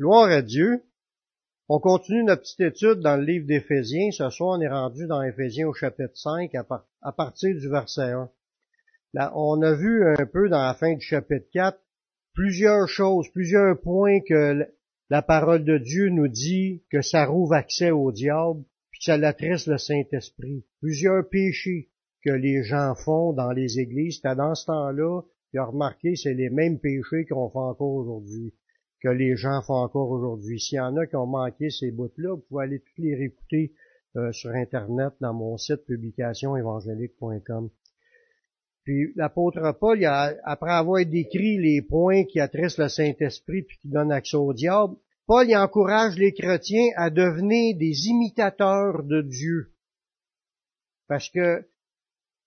Gloire 0.00 0.30
à 0.30 0.40
Dieu. 0.40 0.82
On 1.68 1.78
continue 1.78 2.24
notre 2.24 2.40
petite 2.40 2.60
étude 2.60 3.00
dans 3.00 3.18
le 3.18 3.22
livre 3.22 3.46
d'Éphésiens. 3.46 4.10
Ce 4.10 4.30
soir, 4.30 4.56
on 4.56 4.62
est 4.62 4.66
rendu 4.66 5.06
dans 5.06 5.20
Éphésiens 5.20 5.68
au 5.68 5.74
chapitre 5.74 6.16
5 6.16 6.54
à, 6.54 7.12
partir 7.12 7.54
du 7.54 7.68
verset 7.68 8.12
1. 8.12 8.30
Là, 9.12 9.30
on 9.36 9.60
a 9.60 9.74
vu 9.74 10.06
un 10.06 10.24
peu 10.24 10.48
dans 10.48 10.62
la 10.62 10.72
fin 10.72 10.94
du 10.94 11.02
chapitre 11.02 11.46
4 11.52 11.78
plusieurs 12.32 12.88
choses, 12.88 13.30
plusieurs 13.30 13.78
points 13.78 14.20
que 14.26 14.66
la 15.10 15.20
parole 15.20 15.66
de 15.66 15.76
Dieu 15.76 16.08
nous 16.08 16.28
dit 16.28 16.82
que 16.90 17.02
ça 17.02 17.26
rouvre 17.26 17.52
accès 17.52 17.90
au 17.90 18.10
diable, 18.10 18.62
puis 18.90 19.00
que 19.00 19.04
ça 19.04 19.18
l'attriste 19.18 19.66
le 19.66 19.76
Saint-Esprit. 19.76 20.64
Plusieurs 20.80 21.28
péchés 21.28 21.90
que 22.24 22.30
les 22.30 22.62
gens 22.62 22.94
font 22.94 23.34
dans 23.34 23.52
les 23.52 23.78
églises, 23.78 24.22
dans 24.22 24.54
ce 24.54 24.64
temps-là, 24.64 25.20
il 25.52 25.58
a 25.58 25.66
remarqué, 25.66 26.16
c'est 26.16 26.32
les 26.32 26.48
mêmes 26.48 26.80
péchés 26.80 27.26
qu'on 27.26 27.50
fait 27.50 27.58
encore 27.58 27.96
aujourd'hui 27.96 28.54
que 29.02 29.08
les 29.08 29.36
gens 29.36 29.62
font 29.62 29.82
encore 29.82 30.10
aujourd'hui. 30.10 30.60
S'il 30.60 30.76
y 30.76 30.80
en 30.80 30.96
a 30.96 31.06
qui 31.06 31.16
ont 31.16 31.26
manqué 31.26 31.70
ces 31.70 31.90
bouts-là, 31.90 32.34
vous 32.34 32.44
pouvez 32.48 32.64
aller 32.64 32.80
toutes 32.80 32.98
les 32.98 33.14
réécouter 33.14 33.72
euh, 34.16 34.32
sur 34.32 34.50
Internet 34.50 35.12
dans 35.20 35.32
mon 35.32 35.56
site 35.56 35.84
publicationévangélique.com. 35.86 37.70
Puis 38.84 39.12
l'apôtre 39.16 39.72
Paul, 39.78 40.04
après 40.04 40.72
avoir 40.72 41.04
décrit 41.04 41.58
les 41.58 41.82
points 41.82 42.24
qui 42.24 42.40
attristent 42.40 42.78
le 42.78 42.88
Saint-Esprit 42.88 43.62
puis 43.62 43.78
qui 43.78 43.88
donnent 43.88 44.12
accès 44.12 44.36
au 44.36 44.52
diable, 44.52 44.96
Paul 45.26 45.54
encourage 45.54 46.16
les 46.16 46.32
chrétiens 46.32 46.88
à 46.96 47.08
devenir 47.08 47.76
des 47.76 48.08
imitateurs 48.08 49.04
de 49.04 49.22
Dieu. 49.22 49.72
Parce 51.06 51.28
que 51.28 51.64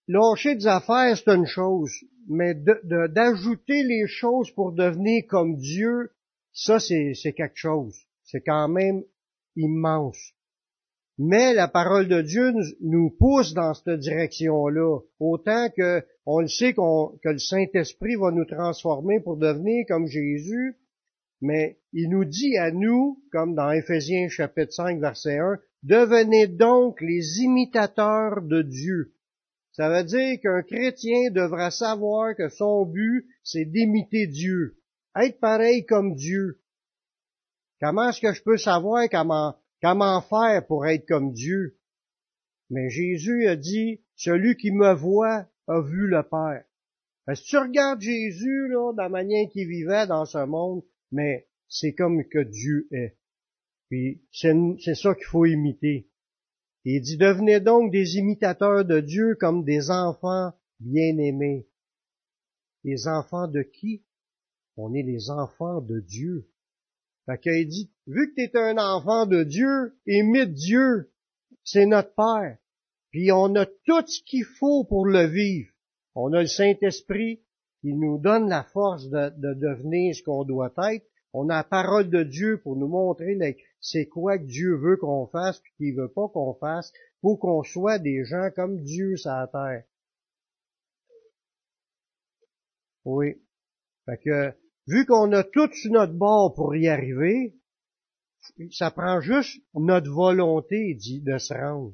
lâcher 0.08 0.56
des 0.56 0.68
affaires, 0.68 1.16
c'est 1.16 1.32
une 1.34 1.46
chose, 1.46 1.94
mais 2.28 2.56
d'ajouter 2.56 3.84
les 3.84 4.08
choses 4.08 4.52
pour 4.52 4.74
devenir 4.74 5.24
comme 5.30 5.56
Dieu, 5.56 6.12
ça, 6.54 6.80
c'est 6.80 7.34
quelque 7.36 7.58
chose. 7.58 7.98
C'est 8.24 8.42
quand 8.42 8.68
même 8.68 9.04
immense. 9.56 10.34
Mais 11.18 11.54
la 11.54 11.68
parole 11.68 12.08
de 12.08 12.22
Dieu 12.22 12.54
nous 12.82 13.12
pousse 13.12 13.54
dans 13.54 13.74
cette 13.74 14.00
direction-là, 14.00 15.00
autant 15.20 15.70
que 15.76 16.04
on 16.26 16.40
le 16.40 16.48
sait 16.48 16.74
que 16.74 17.30
le 17.30 17.38
Saint-Esprit 17.38 18.16
va 18.16 18.32
nous 18.32 18.46
transformer 18.46 19.20
pour 19.20 19.38
devenir 19.38 19.86
comme 19.88 20.08
Jésus, 20.08 20.78
mais 21.42 21.80
il 21.92 22.10
nous 22.10 22.26
dit 22.26 22.58
à 22.58 22.72
nous, 22.72 23.22
comme 23.32 23.54
dans 23.54 23.72
Éphésiens 23.72 24.30
chapitre 24.30 24.74
5 24.74 25.00
verset 25.00 25.38
1, 25.38 25.60
devenez 25.84 26.48
donc 26.48 27.02
les 27.02 27.42
imitateurs 27.42 28.42
de 28.42 28.62
Dieu. 28.62 29.14
Ça 29.74 29.90
veut 29.90 30.04
dire 30.04 30.40
qu'un 30.42 30.64
chrétien 30.64 31.30
devra 31.32 31.70
savoir 31.70 32.36
que 32.36 32.50
son 32.50 32.86
but, 32.86 33.28
c'est 33.44 33.66
d'imiter 33.66 34.28
Dieu 34.28 34.78
être 35.16 35.40
pareil 35.40 35.86
comme 35.86 36.16
Dieu. 36.16 36.62
Comment 37.80 38.10
est-ce 38.10 38.22
que 38.22 38.34
je 38.34 38.42
peux 38.44 38.58
savoir 38.58 39.10
comment, 39.10 39.56
comment 39.82 40.22
faire 40.22 40.66
pour 40.68 40.86
être 40.86 41.06
comme 41.06 41.34
Dieu? 41.34 41.78
Mais 42.70 42.90
Jésus 42.90 43.48
a 43.48 43.56
dit, 43.56 44.02
celui 44.16 44.56
qui 44.56 44.72
me 44.72 44.94
voit 44.94 45.48
a 45.68 45.82
vu 45.82 46.08
le 46.08 46.24
Père. 46.24 46.66
Si 47.36 47.44
tu 47.44 47.58
regardes 47.58 48.02
Jésus, 48.02 48.68
là, 48.70 48.92
de 48.94 48.98
la 48.98 49.10
manière 49.10 49.50
qu'il 49.50 49.68
vivait 49.68 50.08
dans 50.08 50.26
ce 50.26 50.46
monde, 50.46 50.84
mais 51.12 51.48
c'est 51.68 51.94
comme 51.94 52.24
que 52.28 52.44
Dieu 52.44 52.88
est. 52.92 53.18
Puis 53.90 54.24
c'est 54.32 54.96
ça 54.96 55.14
qu'il 55.16 55.26
faut 55.26 55.46
imiter. 55.46 56.10
Il 56.86 57.02
dit, 57.02 57.18
devenez 57.18 57.60
donc 57.60 57.92
des 57.92 58.18
imitateurs 58.18 58.84
de 58.84 59.00
Dieu 59.00 59.36
comme 59.40 59.64
des 59.64 59.90
enfants 59.90 60.52
bien-aimés. 60.80 61.68
Les 62.84 63.08
enfants 63.08 63.48
de 63.48 63.62
qui? 63.62 64.04
On 64.78 64.94
est 64.94 65.04
les 65.04 65.30
enfants 65.30 65.82
de 65.82 66.00
Dieu. 66.00 66.50
Fait 67.26 67.40
qu'il 67.40 67.68
dit, 67.68 67.92
vu 68.08 68.34
que 68.34 68.36
tu 68.36 68.42
es 68.42 68.58
un 68.58 68.78
enfant 68.78 69.26
de 69.26 69.44
Dieu, 69.44 69.98
imite 70.06 70.54
Dieu. 70.54 71.12
C'est 71.64 71.86
notre 71.86 72.14
Père. 72.16 72.58
Puis 73.12 73.32
on 73.32 73.56
a 73.56 73.66
tout 73.66 74.06
ce 74.08 74.22
qu'il 74.26 74.44
faut 74.44 74.84
pour 74.84 75.06
le 75.06 75.26
vivre. 75.26 75.72
On 76.16 76.34
a 76.34 76.42
le 76.42 76.48
Saint-Esprit 76.48 77.42
qui 77.82 77.94
nous 77.94 78.18
donne 78.18 78.50
la 78.50 78.64
force 78.64 79.10
de, 79.10 79.30
devenir 79.54 80.16
ce 80.16 80.24
qu'on 80.24 80.44
doit 80.44 80.74
être. 80.92 81.06
On 81.34 81.50
a 81.50 81.58
la 81.58 81.64
parole 81.64 82.10
de 82.10 82.24
Dieu 82.24 82.60
pour 82.62 82.76
nous 82.76 82.88
montrer 82.88 83.38
c'est 83.80 84.08
quoi 84.08 84.38
que 84.38 84.46
Dieu 84.46 84.76
veut 84.76 84.98
qu'on 84.98 85.28
fasse 85.28 85.60
puis 85.60 85.74
qu'il 85.78 85.96
veut 85.96 86.12
pas 86.12 86.28
qu'on 86.28 86.54
fasse 86.54 86.92
pour 87.22 87.40
qu'on 87.40 87.64
soit 87.64 88.00
des 88.00 88.24
gens 88.26 88.50
comme 88.56 88.82
Dieu 88.84 89.18
sur 89.18 89.32
la 89.32 89.48
terre. 89.48 89.84
Oui. 93.06 93.42
Fait 94.06 94.18
que 94.18 94.54
vu 94.88 95.06
qu'on 95.06 95.32
a 95.32 95.44
tout 95.44 95.70
sur 95.74 95.92
notre 95.92 96.14
bord 96.14 96.54
pour 96.54 96.76
y 96.76 96.88
arriver, 96.88 97.56
ça 98.72 98.92
prend 98.92 99.22
juste 99.22 99.62
notre 99.74 100.12
volonté 100.12 100.96
de 100.96 101.38
se 101.38 101.54
rendre. 101.54 101.94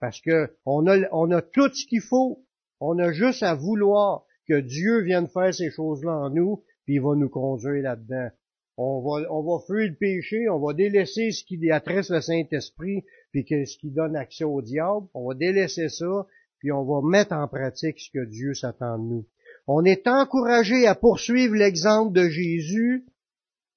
Parce 0.00 0.20
que 0.20 0.56
on 0.64 0.86
a, 0.86 1.08
on 1.12 1.30
a 1.30 1.42
tout 1.42 1.72
ce 1.72 1.86
qu'il 1.86 2.00
faut. 2.00 2.44
On 2.80 2.98
a 2.98 3.12
juste 3.12 3.42
à 3.42 3.54
vouloir 3.54 4.24
que 4.48 4.60
Dieu 4.60 5.02
vienne 5.02 5.28
faire 5.28 5.54
ces 5.54 5.70
choses-là 5.70 6.12
en 6.12 6.30
nous, 6.30 6.64
puis 6.84 6.94
il 6.94 7.00
va 7.00 7.14
nous 7.14 7.28
conduire 7.28 7.82
là-dedans. 7.82 8.30
On 8.78 9.02
va, 9.02 9.30
on 9.30 9.42
va 9.42 9.62
fuir 9.66 9.90
le 9.90 9.96
péché, 9.96 10.48
on 10.48 10.58
va 10.58 10.72
délaisser 10.72 11.30
ce 11.32 11.44
qui 11.44 11.70
adresse 11.70 12.08
le 12.08 12.22
Saint-Esprit, 12.22 13.04
puis 13.30 13.44
ce 13.46 13.76
qui 13.76 13.90
donne 13.90 14.16
accès 14.16 14.44
au 14.44 14.62
diable. 14.62 15.06
On 15.12 15.28
va 15.28 15.34
délaisser 15.34 15.90
ça, 15.90 16.26
puis 16.58 16.72
on 16.72 16.84
va 16.84 17.06
mettre 17.06 17.34
en 17.34 17.46
pratique 17.46 18.00
ce 18.00 18.10
que 18.10 18.24
Dieu 18.24 18.54
s'attend 18.54 18.98
de 18.98 19.04
nous. 19.04 19.26
On 19.72 19.84
est 19.84 20.08
encouragé 20.08 20.88
à 20.88 20.96
poursuivre 20.96 21.54
l'exemple 21.54 22.12
de 22.12 22.28
Jésus 22.28 23.06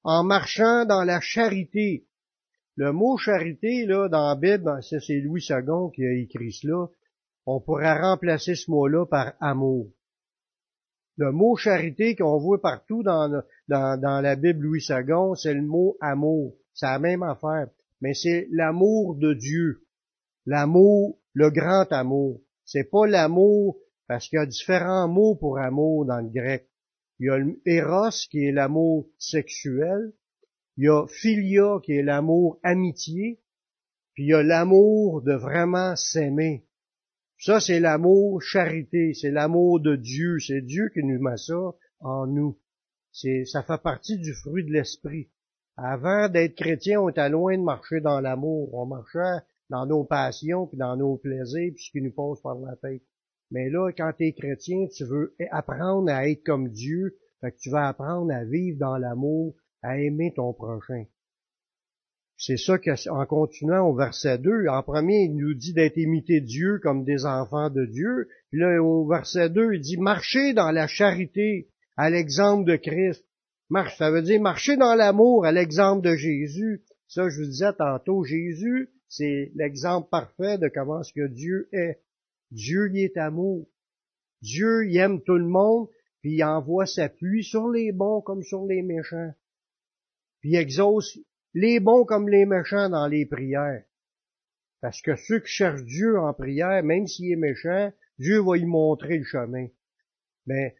en 0.03 0.23
marchant 0.23 0.85
dans 0.85 1.03
la 1.03 1.21
charité. 1.21 2.07
Le 2.75 2.91
mot 2.91 3.15
charité, 3.17 3.85
là, 3.85 4.09
dans 4.09 4.29
la 4.29 4.35
Bible, 4.35 4.63
ben, 4.63 4.81
c'est 4.81 5.19
Louis 5.19 5.45
II 5.47 5.91
qui 5.93 6.03
a 6.03 6.13
écrit 6.13 6.51
cela. 6.51 6.87
On 7.45 7.61
pourrait 7.61 8.01
remplacer 8.01 8.55
ce 8.55 8.71
mot-là 8.71 9.05
par 9.05 9.33
amour. 9.39 9.91
Le 11.17 11.31
mot 11.31 11.55
charité 11.55 12.15
qu'on 12.15 12.39
voit 12.39 12.59
partout 12.59 13.03
dans, 13.03 13.43
la 13.67 14.35
Bible 14.35 14.65
Louis 14.65 14.83
II, 14.89 15.35
c'est 15.35 15.53
le 15.53 15.61
mot 15.61 15.95
amour. 16.01 16.55
C'est 16.73 16.87
la 16.87 16.97
même 16.97 17.21
affaire. 17.21 17.67
Mais 18.01 18.15
c'est 18.15 18.47
l'amour 18.49 19.13
de 19.13 19.35
Dieu. 19.35 19.85
L'amour, 20.47 21.19
le 21.33 21.51
grand 21.51 21.85
amour. 21.91 22.41
C'est 22.65 22.89
pas 22.89 23.05
l'amour 23.05 23.77
parce 24.07 24.27
qu'il 24.27 24.37
y 24.37 24.41
a 24.41 24.45
différents 24.45 25.07
mots 25.07 25.35
pour 25.35 25.59
amour 25.59 26.05
dans 26.05 26.19
le 26.19 26.29
grec. 26.29 26.69
Il 27.19 27.27
y 27.27 27.29
a 27.29 27.37
le 27.37 27.61
eros 27.65 28.09
qui 28.29 28.45
est 28.45 28.51
l'amour 28.51 29.07
sexuel, 29.17 30.13
il 30.77 30.85
y 30.85 30.89
a 30.89 31.05
philia 31.07 31.79
qui 31.83 31.93
est 31.93 32.03
l'amour 32.03 32.59
amitié, 32.63 33.39
puis 34.13 34.23
il 34.23 34.29
y 34.29 34.33
a 34.33 34.43
l'amour 34.43 35.21
de 35.21 35.33
vraiment 35.33 35.95
s'aimer. 35.95 36.65
Ça, 37.37 37.59
c'est 37.59 37.79
l'amour 37.79 38.41
charité, 38.41 39.13
c'est 39.13 39.31
l'amour 39.31 39.79
de 39.79 39.95
Dieu, 39.95 40.39
c'est 40.39 40.61
Dieu 40.61 40.89
qui 40.93 41.03
nous 41.03 41.21
met 41.21 41.37
ça 41.37 41.73
en 41.99 42.27
nous. 42.27 42.57
Ça 43.11 43.63
fait 43.63 43.81
partie 43.81 44.17
du 44.17 44.33
fruit 44.33 44.63
de 44.63 44.71
l'esprit. 44.71 45.29
Avant 45.75 46.29
d'être 46.29 46.55
chrétien, 46.55 47.01
on 47.01 47.09
était 47.09 47.29
loin 47.29 47.57
de 47.57 47.63
marcher 47.63 47.99
dans 47.99 48.19
l'amour. 48.19 48.73
On 48.73 48.85
marchait 48.85 49.43
dans 49.69 49.85
nos 49.85 50.03
passions, 50.03 50.67
puis 50.67 50.77
dans 50.77 50.95
nos 50.95 51.17
plaisirs, 51.17 51.73
puis 51.75 51.83
ce 51.83 51.91
qui 51.91 52.01
nous 52.01 52.11
passe 52.11 52.41
par 52.41 52.55
la 52.55 52.75
tête. 52.75 53.03
Mais 53.53 53.69
là, 53.69 53.91
quand 53.95 54.11
tu 54.17 54.25
es 54.25 54.33
chrétien, 54.33 54.87
tu 54.87 55.05
veux 55.05 55.35
apprendre 55.51 56.11
à 56.11 56.27
être 56.27 56.43
comme 56.43 56.69
Dieu, 56.69 57.15
que 57.41 57.47
tu 57.59 57.69
vas 57.69 57.87
apprendre 57.87 58.33
à 58.33 58.43
vivre 58.43 58.79
dans 58.79 58.97
l'amour, 58.97 59.55
à 59.83 59.99
aimer 59.99 60.33
ton 60.35 60.53
prochain. 60.53 61.05
C'est 62.35 62.57
ça 62.57 62.79
qu'en 62.79 63.25
continuant 63.27 63.87
au 63.87 63.95
verset 63.95 64.39
2, 64.39 64.67
en 64.67 64.81
premier, 64.81 65.25
il 65.25 65.35
nous 65.35 65.53
dit 65.53 65.71
d'être 65.71 65.97
imité 65.97 66.41
Dieu 66.41 66.79
comme 66.81 67.05
des 67.05 67.25
enfants 67.25 67.69
de 67.69 67.85
Dieu. 67.85 68.27
Puis 68.49 68.59
là, 68.59 68.81
au 68.81 69.07
verset 69.07 69.49
2, 69.49 69.75
il 69.75 69.81
dit 69.81 69.97
marcher 69.97 70.53
dans 70.53 70.71
la 70.71 70.87
charité 70.87 71.69
à 71.95 72.09
l'exemple 72.09 72.69
de 72.69 72.75
Christ. 72.75 73.23
Marche, 73.69 73.95
ça 73.97 74.09
veut 74.09 74.23
dire 74.23 74.41
marcher 74.41 74.77
dans 74.77 74.95
l'amour 74.95 75.45
à 75.45 75.51
l'exemple 75.51 76.03
de 76.03 76.15
Jésus. 76.15 76.83
Ça, 77.07 77.29
je 77.29 77.39
vous 77.39 77.47
disais 77.47 77.73
tantôt, 77.73 78.23
Jésus, 78.23 78.89
c'est 79.07 79.51
l'exemple 79.53 80.09
parfait 80.09 80.57
de 80.57 80.69
comment 80.69 81.03
ce 81.03 81.13
que 81.13 81.27
Dieu 81.27 81.69
est. 81.71 81.99
Dieu 82.53 82.89
y 82.93 83.03
est 83.03 83.17
amour. 83.17 83.67
Dieu 84.41 84.85
y 84.87 84.97
aime 84.97 85.21
tout 85.23 85.37
le 85.37 85.47
monde, 85.47 85.89
puis 86.21 86.35
il 86.35 86.43
envoie 86.43 86.85
sa 86.85 87.09
pluie 87.09 87.43
sur 87.43 87.67
les 87.69 87.91
bons 87.91 88.21
comme 88.21 88.43
sur 88.43 88.65
les 88.65 88.81
méchants. 88.81 89.33
Puis 90.39 90.55
exauce 90.55 91.17
les 91.53 91.79
bons 91.79 92.05
comme 92.05 92.29
les 92.29 92.45
méchants 92.45 92.89
dans 92.89 93.07
les 93.07 93.25
prières. 93.25 93.83
Parce 94.81 95.01
que 95.01 95.15
ceux 95.15 95.39
qui 95.39 95.51
cherchent 95.51 95.85
Dieu 95.85 96.19
en 96.19 96.33
prière, 96.33 96.83
même 96.83 97.07
s'il 97.07 97.31
est 97.31 97.37
méchant, 97.37 97.91
Dieu 98.19 98.41
va 98.41 98.57
y 98.57 98.65
montrer 98.65 99.17
le 99.17 99.23
chemin. 99.23 99.67
Mais 100.45 100.75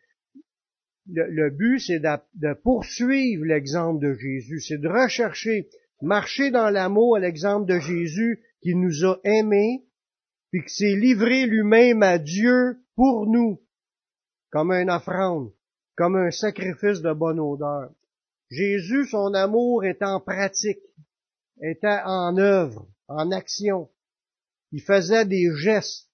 le, 1.08 1.50
but, 1.50 1.80
c'est 1.80 2.00
de, 2.00 2.18
de, 2.36 2.54
poursuivre 2.54 3.46
l'exemple 3.46 4.02
de 4.02 4.14
Jésus, 4.14 4.62
c'est 4.62 4.78
de 4.78 4.88
rechercher, 4.88 5.70
marcher 6.02 6.52
dans 6.52 6.70
l'amour 6.70 7.16
à 7.16 7.20
l'exemple 7.20 7.66
de 7.66 7.80
Jésus 7.80 8.44
qui 8.62 8.76
nous 8.76 9.06
a 9.06 9.20
aimés, 9.24 9.86
puis 10.54 10.62
qu'il 10.62 10.70
s'est 10.70 10.96
livré 10.96 11.48
lui-même 11.48 12.04
à 12.04 12.20
Dieu 12.20 12.80
pour 12.96 13.26
nous, 13.26 13.60
comme 14.52 14.72
une 14.72 14.92
offrande, 14.92 15.52
comme 15.98 16.16
un 16.16 16.30
sacrifice 16.30 17.02
de 17.02 17.12
bonne 17.12 17.40
odeur. 17.40 17.92
Jésus, 18.52 19.08
son 19.08 19.34
amour 19.34 19.84
est 19.84 20.04
en 20.04 20.20
pratique, 20.20 20.84
était 21.60 22.02
en 22.06 22.38
œuvre, 22.38 22.88
en 23.08 23.32
action. 23.32 23.90
Il 24.72 24.84
faisait 24.84 25.26
des 25.26 25.50
gestes. 25.56 26.08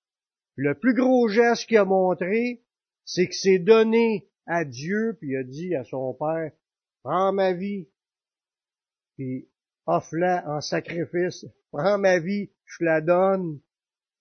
Le 0.56 0.74
plus 0.74 0.94
gros 0.94 1.28
geste 1.28 1.66
qu'il 1.66 1.76
a 1.76 1.84
montré, 1.84 2.64
c'est 3.04 3.28
que 3.28 3.36
c'est 3.36 3.60
donné 3.60 4.30
à 4.46 4.64
Dieu, 4.64 5.18
puis 5.20 5.32
il 5.32 5.36
a 5.36 5.44
dit 5.44 5.76
à 5.76 5.84
son 5.84 6.14
Père, 6.14 6.54
prends 7.04 7.34
ma 7.34 7.52
vie, 7.52 7.90
puis 9.18 9.50
offre-la 9.86 10.50
en 10.50 10.62
sacrifice, 10.62 11.46
prends 11.74 11.98
ma 11.98 12.20
vie, 12.20 12.52
je 12.64 12.86
la 12.86 13.02
donne, 13.02 13.60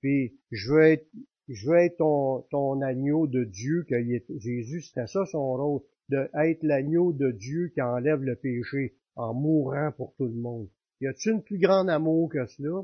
puis 0.01 0.39
je 0.51 0.71
veux 0.71 1.79
être, 1.79 2.47
ton 2.51 2.81
agneau 2.83 3.27
de 3.27 3.45
Dieu, 3.45 3.85
que 3.89 3.97
Jésus, 4.39 4.83
c'était 4.83 5.07
ça 5.07 5.25
son 5.27 5.55
rôle, 5.55 5.83
de 6.09 6.29
être 6.35 6.63
l'agneau 6.63 7.13
de 7.13 7.31
Dieu 7.31 7.71
qui 7.75 7.83
enlève 7.83 8.23
le 8.23 8.37
péché 8.37 8.97
en 9.17 9.35
mourant 9.35 9.93
pour 9.97 10.15
tout 10.17 10.27
le 10.27 10.41
monde. 10.41 10.69
Y 11.01 11.07
a-t-il 11.07 11.33
une 11.33 11.43
plus 11.43 11.59
grande 11.59 11.91
amour 11.91 12.31
que 12.31 12.47
cela? 12.47 12.83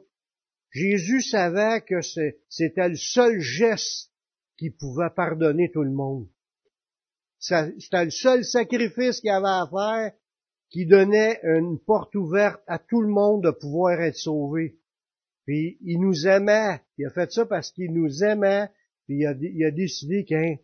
Jésus 0.70 1.22
savait 1.22 1.82
que 1.82 2.00
c'était 2.48 2.88
le 2.88 2.96
seul 2.96 3.40
geste 3.40 4.10
qui 4.56 4.70
pouvait 4.70 5.10
pardonner 5.14 5.70
tout 5.70 5.84
le 5.84 5.92
monde. 5.92 6.28
C'était 7.38 8.04
le 8.04 8.10
seul 8.10 8.44
sacrifice 8.44 9.20
qu'il 9.20 9.30
avait 9.30 9.46
à 9.46 9.68
faire 9.70 10.12
qui 10.70 10.86
donnait 10.86 11.38
une 11.44 11.78
porte 11.78 12.14
ouverte 12.16 12.60
à 12.66 12.78
tout 12.80 13.00
le 13.00 13.08
monde 13.08 13.44
de 13.44 13.50
pouvoir 13.50 14.00
être 14.00 14.16
sauvé. 14.16 14.78
Puis 15.44 15.78
il 15.82 16.00
nous 16.00 16.26
aimait. 16.26 16.80
Il 16.98 17.06
a 17.06 17.10
fait 17.10 17.30
ça 17.30 17.46
parce 17.46 17.70
qu'il 17.70 17.92
nous 17.92 18.24
aimait. 18.24 18.68
Puis 19.06 19.18
il 19.18 19.26
a, 19.26 19.32
il 19.32 19.64
a 19.64 19.70
décidé 19.70 20.24
qu'un 20.24 20.56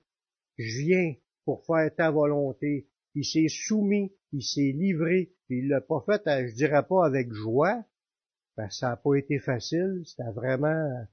je 0.59 0.83
viens 0.83 1.15
pour 1.45 1.65
faire 1.65 1.95
ta 1.95 2.11
volonté. 2.11 2.89
Il 3.15 3.25
s'est 3.25 3.49
soumis, 3.49 4.13
il 4.33 4.43
s'est 4.43 4.73
livré. 4.75 5.33
Puis 5.47 5.61
il 5.61 5.69
l'a 5.69 5.81
pas 5.81 6.05
fait, 6.07 6.23
je 6.49 6.55
dirais 6.55 6.87
pas 6.89 7.05
avec 7.07 7.33
joie, 7.33 7.85
que 8.57 8.71
ça 8.71 8.91
n'a 8.91 8.97
pas 8.97 9.15
été 9.17 9.39
facile. 9.39 10.03
C'était 10.05 10.31
vraiment 10.35 11.07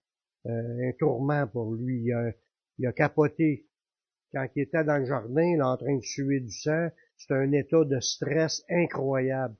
euh, 0.46 0.90
un 0.90 0.92
tourment 1.00 1.48
pour 1.48 1.74
lui. 1.74 2.04
Il 2.04 2.14
a, 2.14 2.32
il 2.78 2.88
a 2.88 2.94
capoté. 2.94 3.66
Quand 4.34 4.46
il 4.56 4.64
était 4.64 4.84
dans 4.84 4.98
le 4.98 5.06
jardin, 5.06 5.44
il 5.44 5.60
est 5.60 5.62
en 5.62 5.78
train 5.78 5.96
de 5.96 6.04
suer 6.04 6.42
du 6.42 6.52
sang, 6.52 6.90
c'était 7.18 7.36
un 7.36 7.52
état 7.54 7.86
de 7.86 8.00
stress 8.00 8.64
incroyable. 8.70 9.56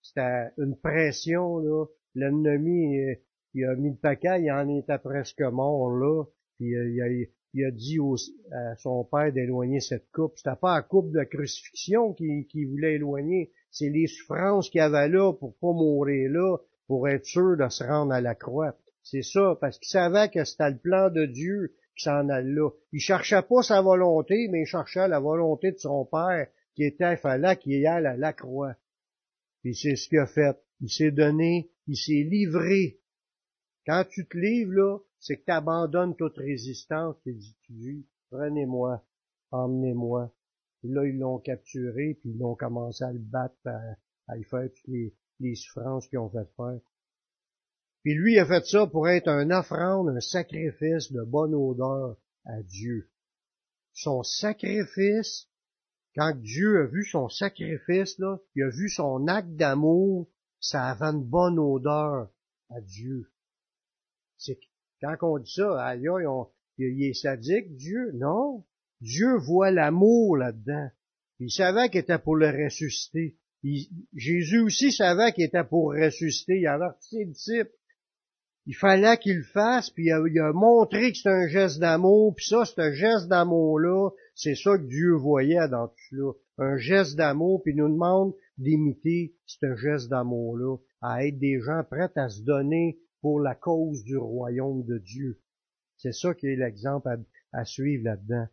C'était 0.00 0.50
une 0.58 0.76
pression, 0.76 1.58
là. 1.58 1.84
L'ennemi, 2.14 2.96
il 3.56 3.64
a 3.64 3.74
mis 3.74 3.90
le 3.90 3.96
paquet, 3.96 4.42
il 4.42 4.50
en 4.50 4.68
était 4.68 4.98
presque 4.98 5.40
mort, 5.40 5.90
là. 5.90 6.24
Puis 6.58 6.74
euh, 6.74 6.90
il, 6.90 7.02
a, 7.02 7.26
il 7.54 7.64
a 7.64 7.70
dit 7.70 7.98
à 8.52 8.76
son 8.76 9.04
père 9.04 9.32
d'éloigner 9.32 9.80
cette 9.80 10.10
coupe. 10.12 10.34
C'était 10.36 10.60
pas 10.60 10.76
la 10.76 10.82
coupe 10.82 11.10
de 11.10 11.24
crucifixion 11.24 12.12
qu'il 12.12 12.68
voulait 12.68 12.96
éloigner, 12.96 13.50
c'est 13.70 13.88
les 13.88 14.06
souffrances 14.06 14.68
qu'il 14.68 14.82
avait 14.82 15.08
là 15.08 15.32
pour 15.32 15.56
pas 15.56 15.72
mourir 15.72 16.30
là, 16.30 16.58
pour 16.86 17.08
être 17.08 17.24
sûr 17.24 17.56
de 17.56 17.68
se 17.68 17.82
rendre 17.82 18.12
à 18.12 18.20
la 18.20 18.34
croix. 18.34 18.76
C'est 19.02 19.22
ça, 19.22 19.56
parce 19.60 19.78
qu'il 19.78 19.88
savait 19.88 20.28
que 20.28 20.44
c'était 20.44 20.70
le 20.70 20.78
plan 20.78 21.10
de 21.10 21.24
Dieu 21.26 21.74
qui 21.96 22.04
s'en 22.04 22.28
allait 22.28 22.52
là. 22.52 22.70
Il 22.92 23.00
cherchait 23.00 23.42
pas 23.42 23.62
sa 23.62 23.80
volonté, 23.80 24.48
mais 24.50 24.62
il 24.62 24.66
cherchait 24.66 25.08
la 25.08 25.20
volonté 25.20 25.72
de 25.72 25.78
son 25.78 26.04
père, 26.04 26.48
qui 26.74 26.84
était, 26.84 27.16
fallait 27.16 27.56
qu'il 27.56 27.74
aille 27.86 28.06
à 28.06 28.16
la 28.16 28.32
croix. 28.32 28.76
Puis 29.62 29.74
c'est 29.74 29.96
ce 29.96 30.08
qu'il 30.08 30.18
a 30.18 30.26
fait. 30.26 30.58
Il 30.80 30.90
s'est 30.90 31.10
donné, 31.10 31.70
il 31.86 31.96
s'est 31.96 32.28
livré. 32.28 32.98
Quand 33.86 34.04
tu 34.08 34.26
te 34.26 34.36
livres, 34.36 34.72
là, 34.72 34.98
c'est 35.20 35.36
que 35.36 35.44
tu 35.44 35.52
abandonnes 35.52 36.16
toute 36.16 36.36
résistance, 36.36 37.16
tu 37.22 37.34
dis, 37.70 38.06
prenez-moi, 38.30 39.04
emmenez-moi. 39.52 40.32
Puis 40.80 40.90
là, 40.90 41.06
ils 41.06 41.18
l'ont 41.18 41.38
capturé, 41.38 42.18
puis 42.20 42.32
ils 42.34 42.44
ont 42.44 42.54
commencé 42.54 43.04
à 43.04 43.12
le 43.12 43.18
battre, 43.18 43.56
à, 43.64 43.80
à 44.28 44.36
lui 44.36 44.44
faire 44.44 44.68
toutes 44.74 44.88
les, 44.88 45.14
les 45.40 45.54
souffrances 45.54 46.06
qu'ils 46.08 46.18
ont 46.18 46.30
fait 46.30 46.48
faire. 46.56 46.80
Puis 48.02 48.14
lui 48.14 48.34
il 48.34 48.38
a 48.38 48.46
fait 48.46 48.64
ça 48.64 48.86
pour 48.86 49.08
être 49.08 49.28
un 49.28 49.50
offrande, 49.50 50.08
un 50.10 50.20
sacrifice 50.20 51.10
de 51.10 51.22
bonne 51.22 51.54
odeur 51.54 52.16
à 52.44 52.62
Dieu. 52.62 53.10
Son 53.92 54.22
sacrifice, 54.22 55.48
quand 56.14 56.34
Dieu 56.36 56.82
a 56.82 56.86
vu 56.86 57.04
son 57.04 57.28
sacrifice, 57.28 58.18
là, 58.18 58.38
il 58.54 58.62
a 58.62 58.70
vu 58.70 58.88
son 58.88 59.26
acte 59.26 59.56
d'amour, 59.56 60.28
ça 60.60 60.84
avait 60.84 61.16
une 61.16 61.24
bonne 61.24 61.58
odeur 61.58 62.30
à 62.70 62.80
Dieu. 62.80 63.30
C'est 64.38 64.58
quand 65.00 65.16
on 65.22 65.38
dit 65.38 65.52
ça, 65.52 65.84
aïe, 65.84 66.08
aïe, 66.08 66.26
il 66.78 67.04
est 67.04 67.14
sadique, 67.14 67.76
Dieu. 67.76 68.12
Non. 68.14 68.64
Dieu 69.00 69.36
voit 69.36 69.70
l'amour 69.70 70.36
là-dedans. 70.36 70.88
Il 71.38 71.50
savait 71.50 71.90
qu'il 71.90 72.00
était 72.00 72.18
pour 72.18 72.36
le 72.36 72.48
ressusciter. 72.48 73.36
Jésus 74.14 74.60
aussi 74.60 74.92
savait 74.92 75.32
qu'il 75.32 75.44
était 75.44 75.64
pour 75.64 75.92
ressusciter. 75.92 76.60
Il 76.60 76.66
a 76.66 76.96
ses 77.00 77.26
disciples. 77.26 77.72
Il 78.68 78.74
fallait 78.74 79.16
qu'il 79.18 79.36
le 79.36 79.44
fasse, 79.44 79.90
puis 79.90 80.06
il 80.06 80.40
a, 80.40 80.52
montré 80.52 81.12
que 81.12 81.18
c'est 81.18 81.28
un 81.28 81.46
geste 81.46 81.78
d'amour, 81.78 82.34
puis 82.34 82.46
ça, 82.46 82.64
c'est 82.64 82.80
un 82.80 82.92
geste 82.92 83.28
d'amour-là, 83.28 84.10
c'est 84.34 84.56
ça 84.56 84.76
que 84.76 84.88
Dieu 84.88 85.12
voyait 85.12 85.68
dans 85.68 85.86
tout 85.86 85.94
cela. 86.10 86.32
Un 86.58 86.76
geste 86.76 87.14
d'amour, 87.14 87.62
puis 87.62 87.74
il 87.74 87.76
nous 87.76 87.88
demande 87.88 88.34
d'imiter 88.58 89.34
ce 89.46 89.76
geste 89.76 90.08
d'amour-là, 90.08 90.78
à 91.00 91.24
être 91.24 91.38
des 91.38 91.60
gens 91.60 91.84
prêts 91.88 92.10
à 92.16 92.28
se 92.28 92.42
donner 92.42 92.98
pour 93.26 93.40
la 93.40 93.56
cause 93.56 94.04
du 94.04 94.16
royaume 94.16 94.84
de 94.84 94.98
Dieu. 94.98 95.40
C'est 95.96 96.12
ça 96.12 96.32
qui 96.32 96.46
est 96.46 96.54
l'exemple 96.54 97.08
à, 97.52 97.64
suivre 97.64 98.04
là-dedans. 98.04 98.46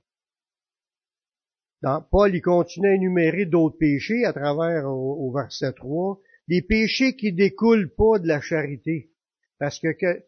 Dans, 1.84 2.02
Paul, 2.02 2.34
il 2.34 2.42
continue 2.42 2.88
à 2.88 2.96
énumérer 2.96 3.46
d'autres 3.46 3.78
péchés 3.78 4.26
à 4.26 4.34
travers 4.34 4.90
au, 4.90 5.32
verset 5.32 5.74
3, 5.74 6.20
des 6.48 6.64
péchés 6.64 7.16
qui 7.16 7.32
découlent 7.32 7.94
pas 7.94 8.18
de 8.18 8.28
la 8.28 8.42
charité. 8.42 9.12
Parce 9.60 9.78
que, 9.78 10.24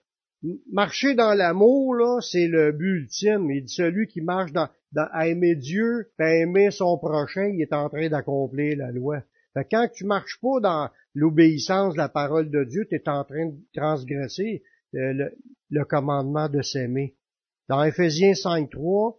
marcher 0.72 1.16
dans 1.16 1.34
l'amour, 1.34 1.96
là, 1.96 2.20
c'est 2.22 2.48
le 2.48 2.72
but 2.72 3.00
ultime. 3.00 3.50
Celui 3.66 4.06
qui 4.06 4.22
marche 4.22 4.52
dans, 4.52 4.70
à 4.96 5.28
aimer 5.28 5.56
Dieu, 5.56 6.12
à 6.20 6.36
aimer 6.36 6.70
son 6.70 7.00
prochain, 7.00 7.48
il 7.48 7.64
est 7.64 7.74
en 7.74 7.90
train 7.90 8.10
d'accomplir 8.10 8.78
la 8.78 8.92
loi. 8.92 9.24
Fait 9.56 9.66
quand 9.72 9.88
tu 9.94 10.06
marches 10.06 10.40
pas 10.42 10.60
dans 10.60 10.90
l'obéissance 11.14 11.94
de 11.94 11.98
la 11.98 12.10
parole 12.10 12.52
de 12.52 12.66
Dieu, 12.66 12.86
tu 12.90 12.96
es 12.96 13.10
en 13.10 13.24
train 13.24 13.48
de 13.48 13.58
transgresser 13.74 14.64
euh, 14.96 15.30
le, 15.70 15.86
commandement 15.86 16.50
de 16.50 16.62
s'aimer. 16.62 17.16
Dans 17.70 17.82
Ephésiens 17.82 18.34
5.3, 18.34 19.18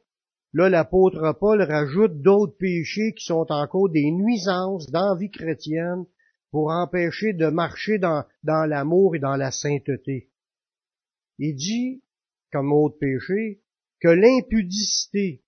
là, 0.52 0.68
l'apôtre 0.68 1.32
Paul 1.40 1.62
rajoute 1.62 2.20
d'autres 2.20 2.56
péchés 2.58 3.14
qui 3.14 3.24
sont 3.24 3.46
encore 3.48 3.88
des 3.88 4.10
nuisances 4.10 4.90
dans 4.90 5.14
la 5.14 5.18
vie 5.18 5.30
chrétienne 5.30 6.04
pour 6.50 6.70
empêcher 6.70 7.32
de 7.32 7.46
marcher 7.46 7.98
dans 7.98 8.24
l'amour 8.44 9.16
et 9.16 9.18
dans 9.18 9.36
la 9.36 9.50
sainteté. 9.50 10.30
Il 11.38 11.54
dit, 11.56 12.02
comme 12.52 12.72
autre 12.72 12.98
péché, 12.98 13.62
que 14.00 14.08
l'impudicité, 14.08 15.42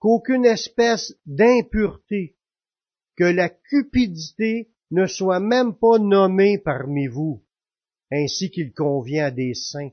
qu'aucune 0.00 0.44
espèce 0.44 1.14
d'impureté, 1.26 2.36
que 3.20 3.24
la 3.24 3.50
cupidité 3.50 4.70
ne 4.90 5.04
soit 5.04 5.40
même 5.40 5.74
pas 5.74 5.98
nommé 5.98 6.56
parmi 6.56 7.06
vous, 7.06 7.44
ainsi 8.10 8.50
qu'il 8.50 8.72
convient 8.72 9.26
à 9.26 9.30
des 9.30 9.52
saints. 9.52 9.90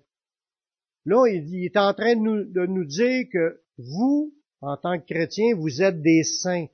Là, 1.04 1.28
il 1.28 1.66
est 1.66 1.76
en 1.76 1.94
train 1.94 2.16
de 2.16 2.66
nous, 2.66 2.86
dire 2.86 3.26
que 3.30 3.62
vous, 3.78 4.34
en 4.62 4.78
tant 4.78 4.98
que 4.98 5.06
chrétien, 5.14 5.56
vous 5.58 5.82
êtes 5.82 6.02
des 6.02 6.24
saints. 6.24 6.68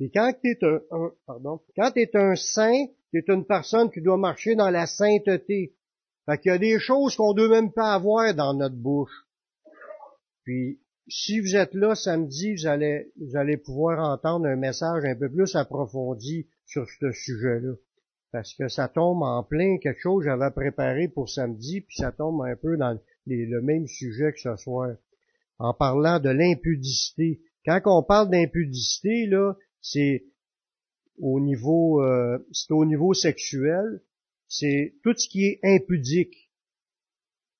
Et 0.00 0.10
quand 0.10 0.32
tu 0.42 0.50
es 0.50 0.64
un, 0.64 1.12
pardon, 1.26 1.60
quand 1.76 1.94
es 1.94 2.16
un 2.16 2.36
saint, 2.36 2.86
tu 3.10 3.18
es 3.18 3.24
une 3.30 3.44
personne 3.44 3.90
qui 3.90 4.00
doit 4.00 4.16
marcher 4.16 4.54
dans 4.54 4.70
la 4.70 4.86
sainteté. 4.86 5.76
Fait 6.24 6.38
qu'il 6.38 6.52
y 6.52 6.54
a 6.54 6.58
des 6.58 6.78
choses 6.78 7.16
qu'on 7.16 7.34
ne 7.34 7.36
doit 7.36 7.60
même 7.60 7.72
pas 7.72 7.92
avoir 7.92 8.34
dans 8.34 8.54
notre 8.54 8.76
bouche. 8.76 9.26
Puis, 10.42 10.80
si 11.10 11.40
vous 11.40 11.56
êtes 11.56 11.74
là 11.74 11.94
samedi, 11.94 12.54
vous 12.54 12.66
allez, 12.66 13.12
vous 13.20 13.36
allez 13.36 13.56
pouvoir 13.56 13.98
entendre 13.98 14.46
un 14.46 14.56
message 14.56 15.04
un 15.04 15.16
peu 15.16 15.28
plus 15.28 15.54
approfondi 15.56 16.46
sur 16.66 16.86
ce 16.88 17.10
sujet-là. 17.10 17.74
Parce 18.32 18.54
que 18.54 18.68
ça 18.68 18.88
tombe 18.88 19.22
en 19.22 19.42
plein 19.42 19.78
quelque 19.78 20.00
chose 20.00 20.22
que 20.22 20.30
j'avais 20.30 20.52
préparé 20.52 21.08
pour 21.08 21.28
samedi, 21.28 21.80
puis 21.80 21.96
ça 21.96 22.12
tombe 22.12 22.42
un 22.42 22.54
peu 22.54 22.76
dans 22.76 22.98
le 23.26 23.60
même 23.60 23.88
sujet 23.88 24.32
que 24.32 24.38
ce 24.38 24.54
soir. 24.56 24.96
En 25.58 25.74
parlant 25.74 26.20
de 26.20 26.30
l'impudicité. 26.30 27.40
Quand 27.66 27.80
on 27.86 28.02
parle 28.02 28.30
d'impudicité, 28.30 29.26
là, 29.26 29.54
c'est 29.82 30.24
au 31.18 31.40
niveau 31.40 32.02
euh, 32.02 32.38
c'est 32.52 32.72
au 32.72 32.84
niveau 32.86 33.12
sexuel, 33.12 34.00
c'est 34.48 34.94
tout 35.02 35.14
ce 35.16 35.28
qui 35.28 35.44
est 35.44 35.60
impudique. 35.62 36.50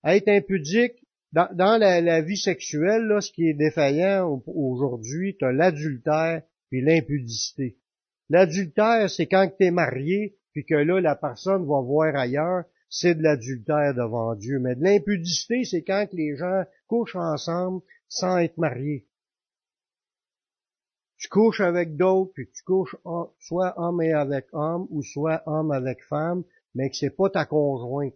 Être 0.04 0.28
impudique, 0.28 0.99
dans, 1.32 1.80
la, 1.80 2.20
vie 2.22 2.36
sexuelle, 2.36 3.04
là, 3.06 3.20
ce 3.20 3.30
qui 3.30 3.48
est 3.48 3.54
défaillant 3.54 4.42
aujourd'hui, 4.46 5.36
tu 5.38 5.44
l'adultère 5.52 6.42
et 6.72 6.80
l'impudicité. 6.80 7.78
L'adultère, 8.28 9.08
c'est 9.08 9.26
quand 9.26 9.48
tu 9.56 9.64
es 9.64 9.70
marié, 9.70 10.36
puis 10.52 10.64
que 10.64 10.74
là, 10.74 11.00
la 11.00 11.14
personne 11.14 11.66
va 11.66 11.80
voir 11.80 12.16
ailleurs, 12.16 12.64
c'est 12.88 13.14
de 13.14 13.22
l'adultère 13.22 13.94
devant 13.94 14.34
Dieu. 14.34 14.58
Mais 14.58 14.74
de 14.74 14.82
l'impudicité, 14.82 15.64
c'est 15.64 15.82
quand 15.82 16.08
les 16.12 16.36
gens 16.36 16.64
couchent 16.88 17.16
ensemble 17.16 17.82
sans 18.08 18.38
être 18.38 18.58
mariés. 18.58 19.06
tu 21.16 21.28
couches 21.28 21.60
avec 21.60 21.96
d'autres, 21.96 22.32
puis 22.32 22.50
tu 22.50 22.64
couches 22.64 22.96
soit 23.38 23.74
homme 23.76 24.00
et 24.02 24.12
avec 24.12 24.46
homme, 24.52 24.86
ou 24.90 25.02
soit 25.02 25.42
homme 25.46 25.70
avec 25.70 26.02
femme, 26.04 26.44
mais 26.74 26.88
que 26.88 26.96
c'est 26.96 27.14
pas 27.14 27.28
ta 27.30 27.44
conjointe. 27.44 28.14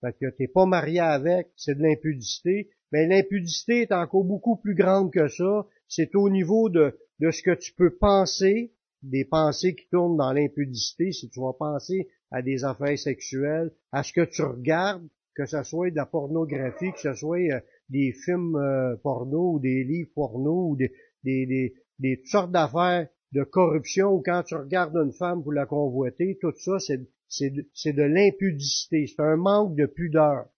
Fait 0.00 0.16
que 0.18 0.30
t'es 0.30 0.48
pas 0.48 0.66
marié 0.66 1.00
avec, 1.00 1.48
c'est 1.56 1.76
de 1.76 1.82
l'impudicité. 1.82 2.70
Mais 2.92 3.06
l'impudicité 3.06 3.82
est 3.82 3.92
encore 3.92 4.24
beaucoup 4.24 4.56
plus 4.56 4.74
grande 4.74 5.12
que 5.12 5.28
ça. 5.28 5.66
C'est 5.88 6.14
au 6.14 6.30
niveau 6.30 6.68
de, 6.68 6.98
de 7.20 7.30
ce 7.30 7.42
que 7.42 7.54
tu 7.54 7.72
peux 7.74 7.96
penser, 7.96 8.72
des 9.02 9.24
pensées 9.24 9.74
qui 9.74 9.88
tournent 9.90 10.16
dans 10.16 10.32
l'impudicité, 10.32 11.12
si 11.12 11.28
tu 11.28 11.40
vas 11.40 11.52
penser 11.52 12.08
à 12.30 12.42
des 12.42 12.64
affaires 12.64 12.98
sexuelles, 12.98 13.72
à 13.92 14.02
ce 14.02 14.12
que 14.12 14.24
tu 14.24 14.42
regardes, 14.42 15.06
que 15.34 15.46
ce 15.46 15.62
soit 15.62 15.90
de 15.90 15.96
la 15.96 16.06
pornographie, 16.06 16.92
que 16.92 17.00
ce 17.00 17.14
soit 17.14 17.38
euh, 17.38 17.60
des 17.88 18.12
films 18.12 18.56
euh, 18.56 18.96
porno 18.96 19.54
ou 19.54 19.60
des 19.60 19.84
livres 19.84 20.10
porno 20.14 20.70
ou 20.70 20.76
des, 20.76 20.92
des, 21.22 21.46
des, 21.46 21.74
des 21.98 22.16
toutes 22.18 22.26
sortes 22.26 22.52
d'affaires 22.52 23.08
de 23.32 23.44
corruption 23.44 24.08
ou 24.08 24.22
quand 24.22 24.42
tu 24.42 24.54
regardes 24.56 24.96
une 24.96 25.12
femme 25.12 25.42
pour 25.42 25.52
la 25.52 25.66
convoiter, 25.66 26.38
tout 26.40 26.52
ça, 26.56 26.78
c'est, 26.78 27.00
c'est, 27.28 27.52
c'est 27.74 27.92
de 27.92 28.02
l'impudicité, 28.02 29.06
c'est 29.06 29.22
un 29.22 29.36
manque 29.36 29.76
de 29.76 29.86
pudeur. 29.86 30.48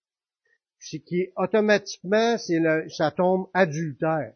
Ce 0.79 0.97
qui 0.97 1.21
est 1.21 1.33
automatiquement, 1.37 2.39
c'est 2.39 2.61
ça 2.89 3.11
tombe 3.11 3.49
adultère. 3.53 4.33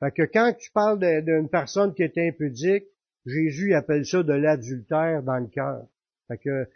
Fait 0.00 0.12
que 0.12 0.22
quand 0.22 0.52
tu 0.58 0.70
parles 0.72 0.98
d'une 0.98 1.48
personne 1.48 1.94
qui 1.94 2.02
est 2.02 2.18
impudique, 2.18 2.84
Jésus 3.24 3.74
appelle 3.74 4.04
ça 4.04 4.22
de 4.22 4.34
l'adultère 4.34 5.22
dans 5.22 5.38
le 5.38 5.46
cœur. 5.46 5.86
Fait 6.28 6.38
que 6.38 6.68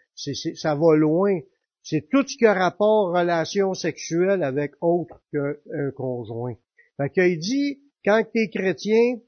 ça 0.55 0.75
va 0.75 0.97
loin. 0.97 1.41
C'est 1.83 2.09
tout 2.11 2.27
ce 2.27 2.37
qui 2.37 2.47
a 2.47 2.55
rapport 2.55 3.13
relation 3.13 3.75
sexuelle 3.75 4.43
avec 4.43 4.73
autre 4.81 5.23
qu'un 5.33 5.91
conjoint. 5.95 6.57
Fait 6.97 7.11
qu'il 7.11 7.39
dit, 7.39 7.83
quand 8.05 8.25
tu 8.33 8.41
es 8.41 8.49
chrétien, 8.49 9.19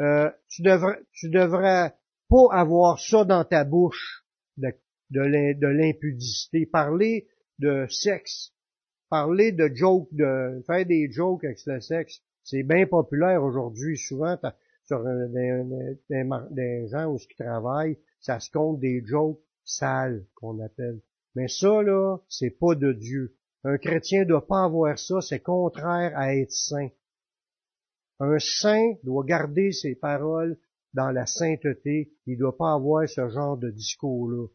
euh, 0.00 0.30
tu 0.48 0.62
devrais, 0.62 1.00
tu 1.12 1.28
devrais 1.30 1.94
pas 2.28 2.46
avoir 2.52 3.00
ça 3.00 3.24
dans 3.24 3.44
ta 3.44 3.64
bouche 3.64 4.24
de, 5.10 5.66
l'impudicité. 5.66 6.66
Parler 6.66 7.28
de 7.58 7.86
sexe, 7.88 8.52
parler 9.10 9.52
de 9.52 9.70
joke, 9.74 10.08
de 10.12 10.62
faire 10.66 10.86
des 10.86 11.10
jokes 11.10 11.44
avec 11.44 11.58
le 11.66 11.80
sexe, 11.80 12.20
c'est 12.44 12.62
bien 12.62 12.86
populaire 12.86 13.42
aujourd'hui. 13.42 13.96
Souvent, 13.96 14.36
sur 14.84 15.02
des, 15.02 15.64
des, 16.50 16.88
gens 16.88 17.12
où 17.12 17.16
qui 17.16 17.36
travaillent, 17.36 17.98
ça 18.20 18.40
se 18.40 18.50
compte 18.50 18.80
des 18.80 19.02
jokes 19.04 19.40
sales 19.64 20.24
qu'on 20.34 20.58
appelle. 20.60 21.00
Mais 21.34 21.48
ça, 21.48 21.82
là, 21.82 22.18
c'est 22.28 22.58
pas 22.58 22.74
de 22.74 22.92
Dieu. 22.92 23.36
Un 23.64 23.76
chrétien 23.76 24.24
doit 24.24 24.46
pas 24.46 24.64
avoir 24.64 24.98
ça, 24.98 25.20
c'est 25.20 25.40
contraire 25.40 26.12
à 26.16 26.34
être 26.34 26.52
saint. 26.52 26.88
Un 28.20 28.38
saint 28.38 28.94
doit 29.04 29.24
garder 29.24 29.72
ses 29.72 29.94
paroles 29.94 30.58
dans 30.94 31.10
la 31.10 31.26
sainteté. 31.26 32.12
Il 32.26 32.38
doit 32.38 32.56
pas 32.56 32.72
avoir 32.72 33.08
ce 33.08 33.28
genre 33.28 33.56
de 33.56 33.70
discours-là. 33.70 34.46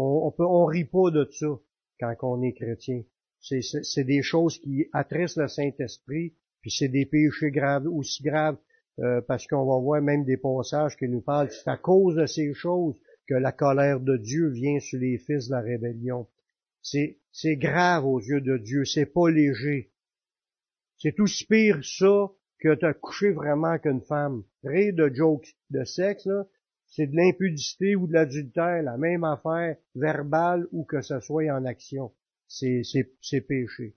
On, 0.00 0.28
on, 0.28 0.30
peut, 0.30 0.46
on 0.46 0.64
rit 0.64 0.84
pas 0.84 1.10
de 1.10 1.28
ça 1.32 1.58
quand 1.98 2.14
on 2.22 2.42
est 2.42 2.52
chrétien. 2.52 3.02
C'est 3.40 4.04
des 4.04 4.22
choses 4.22 4.58
qui 4.58 4.86
attrissent 4.92 5.36
le 5.36 5.48
Saint-Esprit, 5.48 6.34
puis 6.60 6.70
c'est 6.70 6.88
des 6.88 7.04
péchés 7.04 7.50
graves, 7.50 7.88
aussi 7.88 8.22
graves, 8.22 8.58
euh, 9.00 9.20
parce 9.20 9.46
qu'on 9.48 9.66
va 9.66 9.78
voir 9.80 10.00
même 10.00 10.24
des 10.24 10.36
passages 10.36 10.96
qui 10.96 11.08
nous 11.08 11.20
parlent, 11.20 11.50
c'est 11.50 11.68
à 11.68 11.76
cause 11.76 12.14
de 12.14 12.26
ces 12.26 12.54
choses 12.54 12.96
que 13.26 13.34
la 13.34 13.52
colère 13.52 14.00
de 14.00 14.16
Dieu 14.16 14.50
vient 14.50 14.78
sur 14.78 15.00
les 15.00 15.18
fils 15.18 15.48
de 15.48 15.52
la 15.52 15.60
rébellion. 15.60 16.28
C'est, 16.82 17.56
grave 17.56 18.06
aux 18.06 18.20
yeux 18.20 18.40
de 18.40 18.56
Dieu, 18.56 18.84
c'est 18.84 19.06
pas 19.06 19.30
léger. 19.30 19.92
C'est 20.96 21.18
aussi 21.20 21.44
pire 21.46 21.80
ça 21.82 22.30
que 22.60 22.74
de 22.74 22.92
coucher 22.92 23.30
vraiment 23.30 23.78
qu'une 23.78 24.00
femme. 24.00 24.44
Rire 24.64 24.94
de 24.94 25.12
jokes 25.12 25.56
de 25.70 25.84
sexe, 25.84 26.28
c'est 26.88 27.06
de 27.06 27.16
l'impudicité 27.16 27.96
ou 27.96 28.06
de 28.06 28.12
l'adultère, 28.12 28.82
la 28.82 28.96
même 28.96 29.24
affaire, 29.24 29.76
verbale 29.94 30.66
ou 30.72 30.84
que 30.84 31.00
ce 31.00 31.20
soit 31.20 31.50
en 31.50 31.64
action. 31.64 32.12
C'est, 32.46 32.82
péché. 33.46 33.94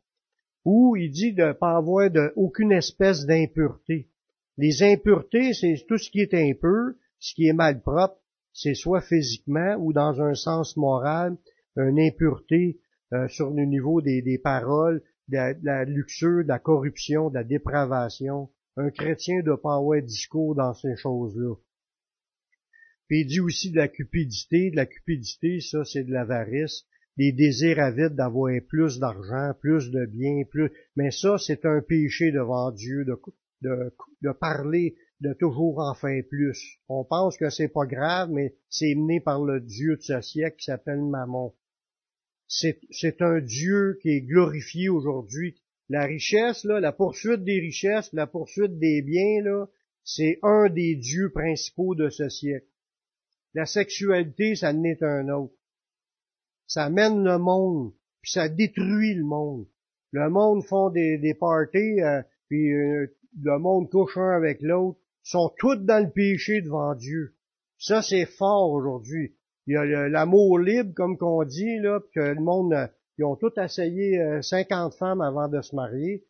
Ou 0.65 0.95
il 0.98 1.12
dit 1.12 1.33
de 1.33 1.53
pas 1.53 1.77
avoir 1.77 2.12
de, 2.12 2.33
aucune 2.36 2.71
espèce 2.71 3.25
d'impureté. 3.25 4.10
Les 4.57 4.83
impuretés, 4.83 5.53
c'est 5.53 5.86
tout 5.88 5.98
ce 5.98 6.12
qui 6.12 6.19
est 6.19 6.33
impur, 6.33 6.93
ce 7.19 7.33
qui 7.33 7.48
est 7.48 7.53
mal 7.53 7.81
propre, 7.81 8.19
c'est 8.53 8.75
soit 8.75 9.01
physiquement 9.01 9.75
ou 9.79 9.93
dans 9.93 10.21
un 10.21 10.36
sens 10.36 10.75
moral, 10.75 11.38
une 11.77 12.00
impureté 12.00 12.79
euh, 13.13 13.27
sur 13.29 13.50
le 13.50 13.63
niveau 13.63 14.01
des, 14.01 14.21
des 14.21 14.38
paroles, 14.38 15.01
de 15.29 15.55
la, 15.63 15.86
luxure, 15.86 16.43
de 16.43 16.50
la 16.50 16.60
corruption, 16.60 17.29
de 17.29 17.36
la 17.36 17.43
dépravation. 17.43 18.50
Un 18.75 18.89
chrétien 18.89 19.38
ne 19.38 19.43
doit 19.43 19.62
pas 19.62 19.75
avoir 19.75 20.01
discours 20.01 20.55
dans 20.55 20.74
ces 20.74 20.95
choses-là. 20.98 21.55
Puis 23.12 23.24
il 23.24 23.27
dit 23.27 23.41
aussi 23.41 23.72
de 23.72 23.75
la 23.75 23.89
cupidité. 23.89 24.72
De 24.72 24.77
la 24.77 24.86
cupidité, 24.86 25.60
ça, 25.60 25.84
c'est 25.84 26.06
de 26.06 26.13
l'avarice. 26.13 26.86
Des 27.18 27.34
désirs 27.34 27.80
avides 27.80 28.15
d'avoir 28.15 28.53
plus 28.70 29.00
d'argent, 29.00 29.51
plus 29.60 29.91
de 29.91 30.06
biens, 30.06 30.44
plus. 30.50 30.72
Mais 30.96 31.12
ça, 31.12 31.38
c'est 31.38 31.65
un 31.65 31.82
péché 31.82 32.32
devant 32.32 32.72
Dieu 32.72 33.03
de, 33.03 34.32
parler 34.39 34.96
de 35.20 35.34
toujours 35.34 35.80
en 35.80 35.94
faire 35.94 36.24
plus. 36.30 36.80
On 36.88 37.03
pense 37.03 37.36
que 37.36 37.50
c'est 37.50 37.68
pas 37.68 37.86
grave, 37.86 38.30
mais 38.32 38.56
c'est 38.70 38.96
mené 38.96 39.20
par 39.20 39.44
le 39.44 39.60
Dieu 39.60 39.98
de 39.98 40.01
ce 40.01 40.22
siècle 40.22 40.56
qui 40.56 40.63
s'appelle 40.63 41.01
Mammon. 41.01 41.53
C'est 42.48 43.22
un 43.22 43.41
Dieu 43.41 44.00
qui 44.01 44.12
est 44.12 44.22
glorifié 44.22 44.88
aujourd'hui. 44.88 45.62
La 45.89 46.06
richesse, 46.06 46.63
la 46.63 46.94
poursuite 46.94 47.44
des 47.44 47.60
richesses, 47.60 48.13
la 48.13 48.25
poursuite 48.25 48.80
des 48.80 49.01
biens, 49.01 49.68
c'est 50.06 50.39
un 50.44 50.70
des 50.70 50.96
dieux 50.96 51.30
principaux 51.34 51.94
de 51.94 52.10
ce 52.10 52.30
siècle. 52.30 52.68
La 53.53 53.65
sexualité, 53.65 54.55
ça 54.55 54.74
n'est 54.74 55.03
un 55.03 55.27
autre. 55.29 55.53
Ça 56.67 56.89
mène 56.89 57.24
le 57.24 57.38
monde, 57.38 57.93
puis 58.22 58.31
ça 58.31 58.48
détruit 58.48 59.13
le 59.13 59.24
monde. 59.24 59.67
Le 60.12 60.29
monde 60.29 60.63
font 60.63 60.89
des, 60.89 61.17
des 61.17 61.34
parties, 61.34 62.01
euh, 62.01 62.22
puis 62.48 62.72
euh, 62.74 63.08
le 63.41 63.60
monde 63.60 63.89
couche 63.89 64.17
un 64.17 64.31
avec 64.31 64.62
l'autre, 64.62 65.00
sont 65.24 65.51
toutes 65.58 65.86
dans 65.86 66.03
le 66.03 66.12
péché 66.12 66.62
devant 66.62 66.96
Dieu. 66.96 67.36
Ça, 67.77 68.01
c'est 68.01 68.25
fort 68.25 68.72
aujourd'hui. 68.72 69.36
Il 69.67 69.74
y 69.74 69.77
a 69.77 70.10
l'amour 70.10 70.60
libre, 70.60 70.93
comme 70.96 71.17
qu'on 71.17 71.43
dit, 71.43 71.79
là, 71.79 72.01
que 72.13 72.20
le 72.20 72.41
monde, 72.41 72.74
euh, 72.74 72.88
ils 73.17 73.25
ont 73.25 73.36
tout 73.36 73.51
essayé 73.60 74.20
50 74.41 74.93
euh, 74.93 74.98
femmes 74.98 75.22
avant 75.22 75.48
de 75.48 75.62
se 75.62 75.75
marier. 75.75 76.25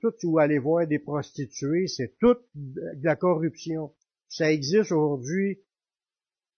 Tout, 0.00 0.14
où 0.24 0.38
aller 0.38 0.58
voir 0.58 0.86
des 0.86 0.98
prostituées, 0.98 1.86
c'est 1.86 2.16
tout 2.18 2.36
de 2.54 3.04
la 3.04 3.16
corruption. 3.16 3.92
Ça 4.28 4.50
existe 4.50 4.92
aujourd'hui. 4.92 5.60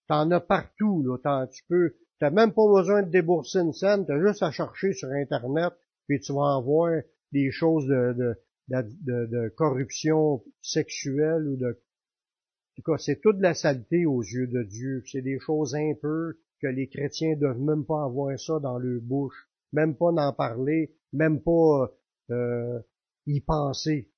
T'en 0.08 0.30
as 0.30 0.40
partout, 0.40 1.02
là. 1.02 1.46
Tu 1.46 1.64
peux, 1.68 1.94
t'as 2.18 2.30
même 2.30 2.52
pas 2.52 2.66
besoin 2.66 3.02
de 3.02 3.11
débourser 3.11 3.61
une 3.61 3.73
scène, 3.73 4.04
t'as 4.06 4.20
juste 4.20 4.42
à 4.42 4.50
chercher 4.50 4.92
sur 4.92 5.08
Internet, 5.11 5.73
puis 6.06 6.20
tu 6.20 6.32
vas 6.32 6.56
en 6.56 6.62
voir 6.62 7.00
des 7.32 7.50
choses 7.50 7.87
de 7.87 8.37
de, 8.68 9.49
corruption 9.56 10.42
sexuelle 10.62 11.49
ou 11.49 11.56
de... 11.56 11.68
En 11.68 12.75
tout 12.76 12.82
cas, 12.82 12.99
c'est 12.99 13.20
toute 13.20 13.38
la 13.40 13.54
saleté 13.54 14.04
aux 14.04 14.23
yeux 14.23 14.49
de 14.49 14.62
Dieu. 14.62 15.02
C'est 15.06 15.23
des 15.23 15.38
choses 15.38 15.76
peu 16.02 16.38
que 16.61 16.66
les 16.66 16.88
chrétiens 16.88 17.37
doivent 17.37 17.61
même 17.61 17.84
pas 17.84 18.04
avoir 18.04 18.38
ça 18.38 18.58
dans 18.58 18.78
leur 18.78 19.00
bouche, 19.00 19.49
même 19.73 19.96
pas 19.96 20.11
n'en 20.11 20.32
parler, 20.32 20.96
même 21.12 21.40
pas 21.40 21.92
euh, 22.30 22.80
y 23.26 23.40
penser. 23.40 24.11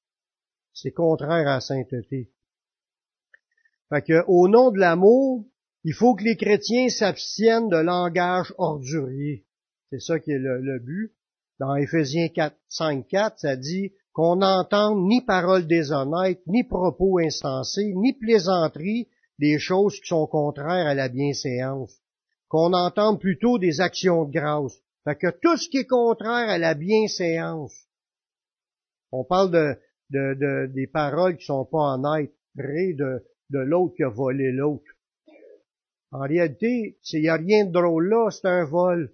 C'est 0.73 0.93
contraire 0.93 1.49
à 1.49 1.55
la 1.55 1.61
sainteté. 1.61 2.33
Fait 3.91 4.03
que, 4.03 4.25
au 4.27 4.49
nom 4.49 4.71
de 4.71 4.79
l'amour, 4.79 5.47
il 5.89 5.95
faut 5.95 6.17
que 6.17 6.25
les 6.25 6.37
chrétiens 6.37 6.89
s'abstiennent 6.89 7.69
de 7.69 7.77
langage 7.77 8.53
ordurier. 8.59 9.47
C'est 9.89 10.01
ça 10.01 10.19
qui 10.19 10.33
est 10.33 10.39
le, 10.39 10.81
but. 10.81 11.13
Dans 11.61 11.77
Éphésiens 11.77 12.29
4, 12.29 12.57
5, 12.69 13.07
4, 13.07 13.39
ça 13.39 13.55
dit 13.55 13.93
qu'on 14.13 14.35
n'entende 14.35 15.07
ni 15.07 15.25
paroles 15.25 15.69
déshonnêtes, 15.69 16.45
ni 16.49 16.65
propos 16.65 17.21
insensés, 17.21 17.95
ni 17.95 18.15
plaisanteries, 18.15 19.07
des 19.39 19.61
choses 19.61 20.01
qui 20.01 20.09
sont 20.09 20.27
contraires 20.27 20.89
à 20.89 20.95
la 20.95 21.09
bienséance, 21.09 21.95
qu'on 22.49 22.73
entende 22.73 23.21
plutôt 23.21 23.59
des 23.59 23.81
actions 23.81 24.25
de 24.25 24.33
grâce. 24.33 24.77
Fait 25.05 25.15
que 25.15 25.31
tout 25.41 25.57
ce 25.57 25.69
qui 25.69 25.79
est 25.79 25.87
contraire 25.87 26.49
à 26.49 26.59
la 26.59 26.75
bienséance, 26.75 27.87
on 29.13 29.23
parle 29.23 29.53
de, 29.53 29.79
de, 30.11 30.67
des 30.75 30.89
paroles 30.89 31.37
qui 31.37 31.45
sont 31.45 31.65
pas 31.65 31.95
honnêtes, 31.95 32.35
près 32.57 32.93
de, 32.95 33.25
de 33.51 33.61
l'autre 33.61 33.95
qui 33.95 34.03
a 34.03 34.09
volé 34.09 34.51
l'autre. 34.51 34.96
En 36.17 36.21
réalité, 36.21 36.99
il 37.13 37.21
n'y 37.21 37.29
a 37.29 37.37
rien 37.37 37.67
de 37.67 37.73
drôle 37.73 38.09
là, 38.09 38.31
c'est 38.31 38.49
un 38.49 38.65
vol. 38.65 39.13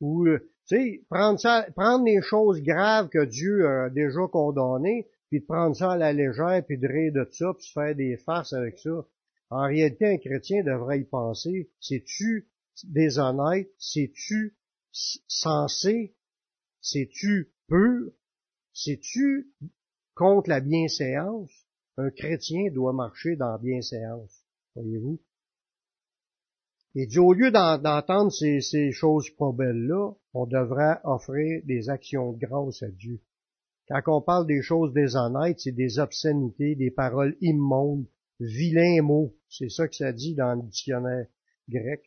Ou 0.00 0.26
euh, 0.26 0.40
tu 0.66 0.76
sais, 0.76 1.04
prendre 1.08 1.38
ça, 1.38 1.64
prendre 1.76 2.04
les 2.04 2.20
choses 2.22 2.60
graves 2.60 3.08
que 3.08 3.24
Dieu 3.24 3.68
a 3.68 3.88
déjà 3.88 4.26
condamnées, 4.32 5.06
puis 5.28 5.38
de 5.38 5.44
prendre 5.44 5.76
ça 5.76 5.92
à 5.92 5.96
la 5.96 6.12
légère, 6.12 6.64
puis 6.66 6.76
de 6.76 6.88
rire 6.88 7.12
de 7.12 7.28
ça, 7.30 7.54
puis 7.54 7.66
se 7.66 7.72
faire 7.72 7.94
des 7.94 8.16
farces 8.16 8.52
avec 8.52 8.80
ça. 8.80 9.06
En 9.50 9.68
réalité, 9.68 10.06
un 10.06 10.18
chrétien 10.18 10.64
devrait 10.64 10.98
y 10.98 11.04
penser. 11.04 11.70
C'est-tu 11.78 12.48
déshonnête? 12.82 13.70
C'est-tu 13.78 14.56
sensé? 14.90 16.16
C'est-tu 16.80 17.52
pur? 17.68 18.10
C'est-tu 18.72 19.52
contre 20.16 20.50
la 20.50 20.58
bienséance? 20.58 21.52
Un 21.96 22.10
chrétien 22.10 22.72
doit 22.72 22.92
marcher 22.92 23.36
dans 23.36 23.56
bienséance, 23.60 24.42
voyez-vous. 24.74 25.20
Et 26.94 27.06
dit, 27.06 27.18
au 27.18 27.32
lieu 27.32 27.50
d'entendre 27.50 28.30
ces, 28.30 28.92
choses 28.92 29.30
pas 29.38 29.50
belles-là, 29.52 30.12
on 30.34 30.46
devrait 30.46 30.98
offrir 31.04 31.62
des 31.64 31.88
actions 31.88 32.32
de 32.32 32.38
grâce 32.38 32.82
à 32.82 32.90
Dieu. 32.90 33.20
Quand 33.88 34.00
on 34.06 34.20
parle 34.20 34.46
des 34.46 34.62
choses 34.62 34.92
déshonnêtes, 34.92 35.60
c'est 35.60 35.72
des 35.72 35.98
obscénités, 35.98 36.74
des 36.74 36.90
paroles 36.90 37.36
immondes, 37.40 38.06
vilains 38.40 39.02
mots. 39.02 39.34
C'est 39.48 39.70
ça 39.70 39.88
que 39.88 39.96
ça 39.96 40.12
dit 40.12 40.34
dans 40.34 40.54
le 40.54 40.62
dictionnaire 40.62 41.26
grec. 41.68 42.02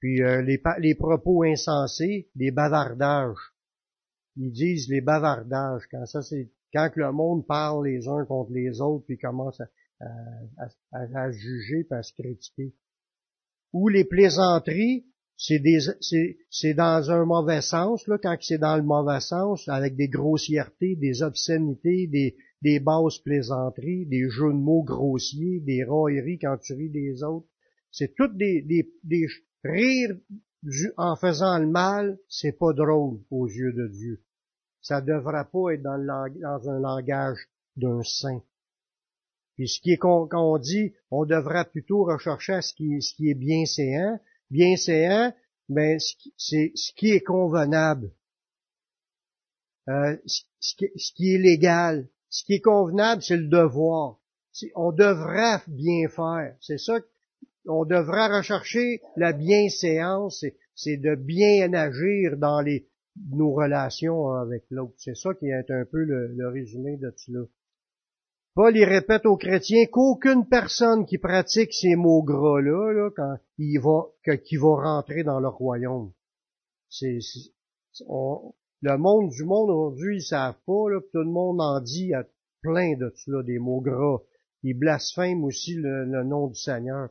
Puis 0.00 0.20
euh, 0.22 0.42
les, 0.42 0.60
les 0.80 0.94
propos 0.94 1.44
insensés, 1.44 2.28
des 2.34 2.50
bavardages. 2.50 3.52
Ils 4.36 4.52
disent 4.52 4.88
les 4.88 5.00
bavardages. 5.00 5.86
Quand 5.90 6.06
ça, 6.06 6.22
c'est 6.22 6.50
quand 6.72 6.90
le 6.96 7.12
monde 7.12 7.46
parle 7.46 7.86
les 7.86 8.08
uns 8.08 8.24
contre 8.26 8.52
les 8.52 8.80
autres, 8.80 9.06
puis 9.06 9.16
commence 9.16 9.60
à, 9.60 9.68
à, 10.92 10.98
à, 11.14 11.30
juger, 11.30 11.84
puis 11.84 11.96
à 11.96 12.02
se 12.02 12.12
critiquer 12.12 12.74
ou 13.74 13.88
les 13.88 14.04
plaisanteries, 14.04 15.04
c'est 15.36 16.74
dans 16.74 17.10
un 17.10 17.24
mauvais 17.24 17.60
sens, 17.60 18.06
là, 18.06 18.18
quand 18.22 18.36
c'est 18.40 18.58
dans 18.58 18.76
le 18.76 18.84
mauvais 18.84 19.20
sens, 19.20 19.68
avec 19.68 19.96
des 19.96 20.08
grossièretés, 20.08 20.94
des 20.94 21.22
obscénités, 21.22 22.06
des, 22.06 22.36
des 22.62 22.78
basses 22.78 23.18
plaisanteries, 23.18 24.06
des 24.06 24.30
jeux 24.30 24.52
de 24.52 24.58
mots 24.58 24.84
grossiers, 24.84 25.60
des 25.60 25.82
railleries 25.82 26.38
quand 26.38 26.56
tu 26.62 26.72
ris 26.74 26.88
des 26.88 27.24
autres. 27.24 27.48
C'est 27.90 28.14
toutes 28.14 28.36
des, 28.36 28.62
des, 28.62 28.88
des 29.02 29.26
rires 29.64 30.16
en 30.96 31.16
faisant 31.16 31.58
le 31.58 31.66
mal, 31.66 32.18
c'est 32.28 32.56
pas 32.56 32.72
drôle 32.72 33.18
aux 33.30 33.48
yeux 33.48 33.72
de 33.72 33.88
Dieu. 33.88 34.22
Ça 34.80 35.00
devrait 35.00 35.48
pas 35.52 35.72
être 35.72 35.82
dans, 35.82 35.96
le, 35.96 36.40
dans 36.40 36.70
un 36.70 36.78
langage 36.78 37.48
d'un 37.76 38.02
saint. 38.04 38.40
Puis 39.54 39.68
ce 39.68 39.80
qui 39.80 39.92
est 39.92 39.98
qu'on 39.98 40.28
on 40.32 40.58
dit, 40.58 40.92
on 41.10 41.24
devra 41.24 41.64
plutôt 41.64 42.04
rechercher 42.04 42.60
ce 42.60 42.74
qui, 42.74 43.00
ce 43.00 43.14
qui 43.14 43.30
est 43.30 43.34
bien 43.34 43.64
séant. 43.64 44.18
Bien 44.50 44.76
séant, 44.76 45.32
ben, 45.68 45.98
c'est 46.36 46.72
ce 46.74 46.92
qui 46.94 47.10
est 47.10 47.22
convenable. 47.22 48.10
Euh, 49.88 50.16
ce, 50.26 50.74
qui, 51.14 51.34
est 51.34 51.38
légal. 51.38 52.08
Ce 52.30 52.44
qui 52.44 52.54
est 52.54 52.60
convenable, 52.60 53.22
c'est 53.22 53.36
le 53.36 53.48
devoir. 53.48 54.18
On 54.76 54.92
devrait 54.92 55.62
bien 55.66 56.08
faire. 56.08 56.56
C'est 56.60 56.78
ça 56.78 57.00
on 57.66 57.84
devrait 57.84 58.36
rechercher 58.36 59.00
la 59.16 59.32
bienséance, 59.32 60.44
c'est 60.74 60.96
de 60.96 61.14
bien 61.14 61.72
agir 61.72 62.36
dans 62.36 62.60
les, 62.60 62.86
nos 63.30 63.52
relations 63.52 64.28
avec 64.30 64.64
l'autre. 64.70 64.94
C'est 64.98 65.16
ça 65.16 65.34
qui 65.34 65.46
est 65.46 65.70
un 65.70 65.84
peu 65.84 66.02
le, 66.02 66.28
le 66.28 66.48
résumé 66.48 66.96
de 66.96 67.10
tout 67.10 67.16
cela. 67.26 67.40
Paul 68.54 68.76
y 68.76 68.84
répète 68.84 69.26
aux 69.26 69.36
chrétiens 69.36 69.86
qu'aucune 69.86 70.46
personne 70.46 71.06
qui 71.06 71.18
pratique 71.18 71.72
ces 71.72 71.96
mots 71.96 72.22
gras-là, 72.22 73.10
quand 73.16 73.36
il 73.58 73.80
va, 73.80 74.06
qui 74.44 74.56
va 74.56 74.76
rentrer 74.76 75.24
dans 75.24 75.40
le 75.40 75.48
royaume. 75.48 76.12
C'est, 76.88 77.18
le 78.00 78.96
monde 78.96 79.30
du 79.30 79.42
monde 79.42 79.70
aujourd'hui, 79.70 80.18
ils 80.18 80.22
savent 80.22 80.60
pas, 80.66 80.88
là, 80.88 81.00
tout 81.00 81.18
le 81.18 81.24
monde 81.24 81.60
en 81.60 81.80
dit 81.80 82.14
à 82.14 82.24
plein 82.62 82.96
de 82.96 83.12
cela, 83.16 83.42
des 83.42 83.58
mots 83.58 83.80
gras. 83.80 84.22
Ils 84.62 84.78
blasphèment 84.78 85.44
aussi 85.44 85.74
le, 85.74 86.22
nom 86.22 86.46
du 86.46 86.54
Seigneur. 86.54 87.10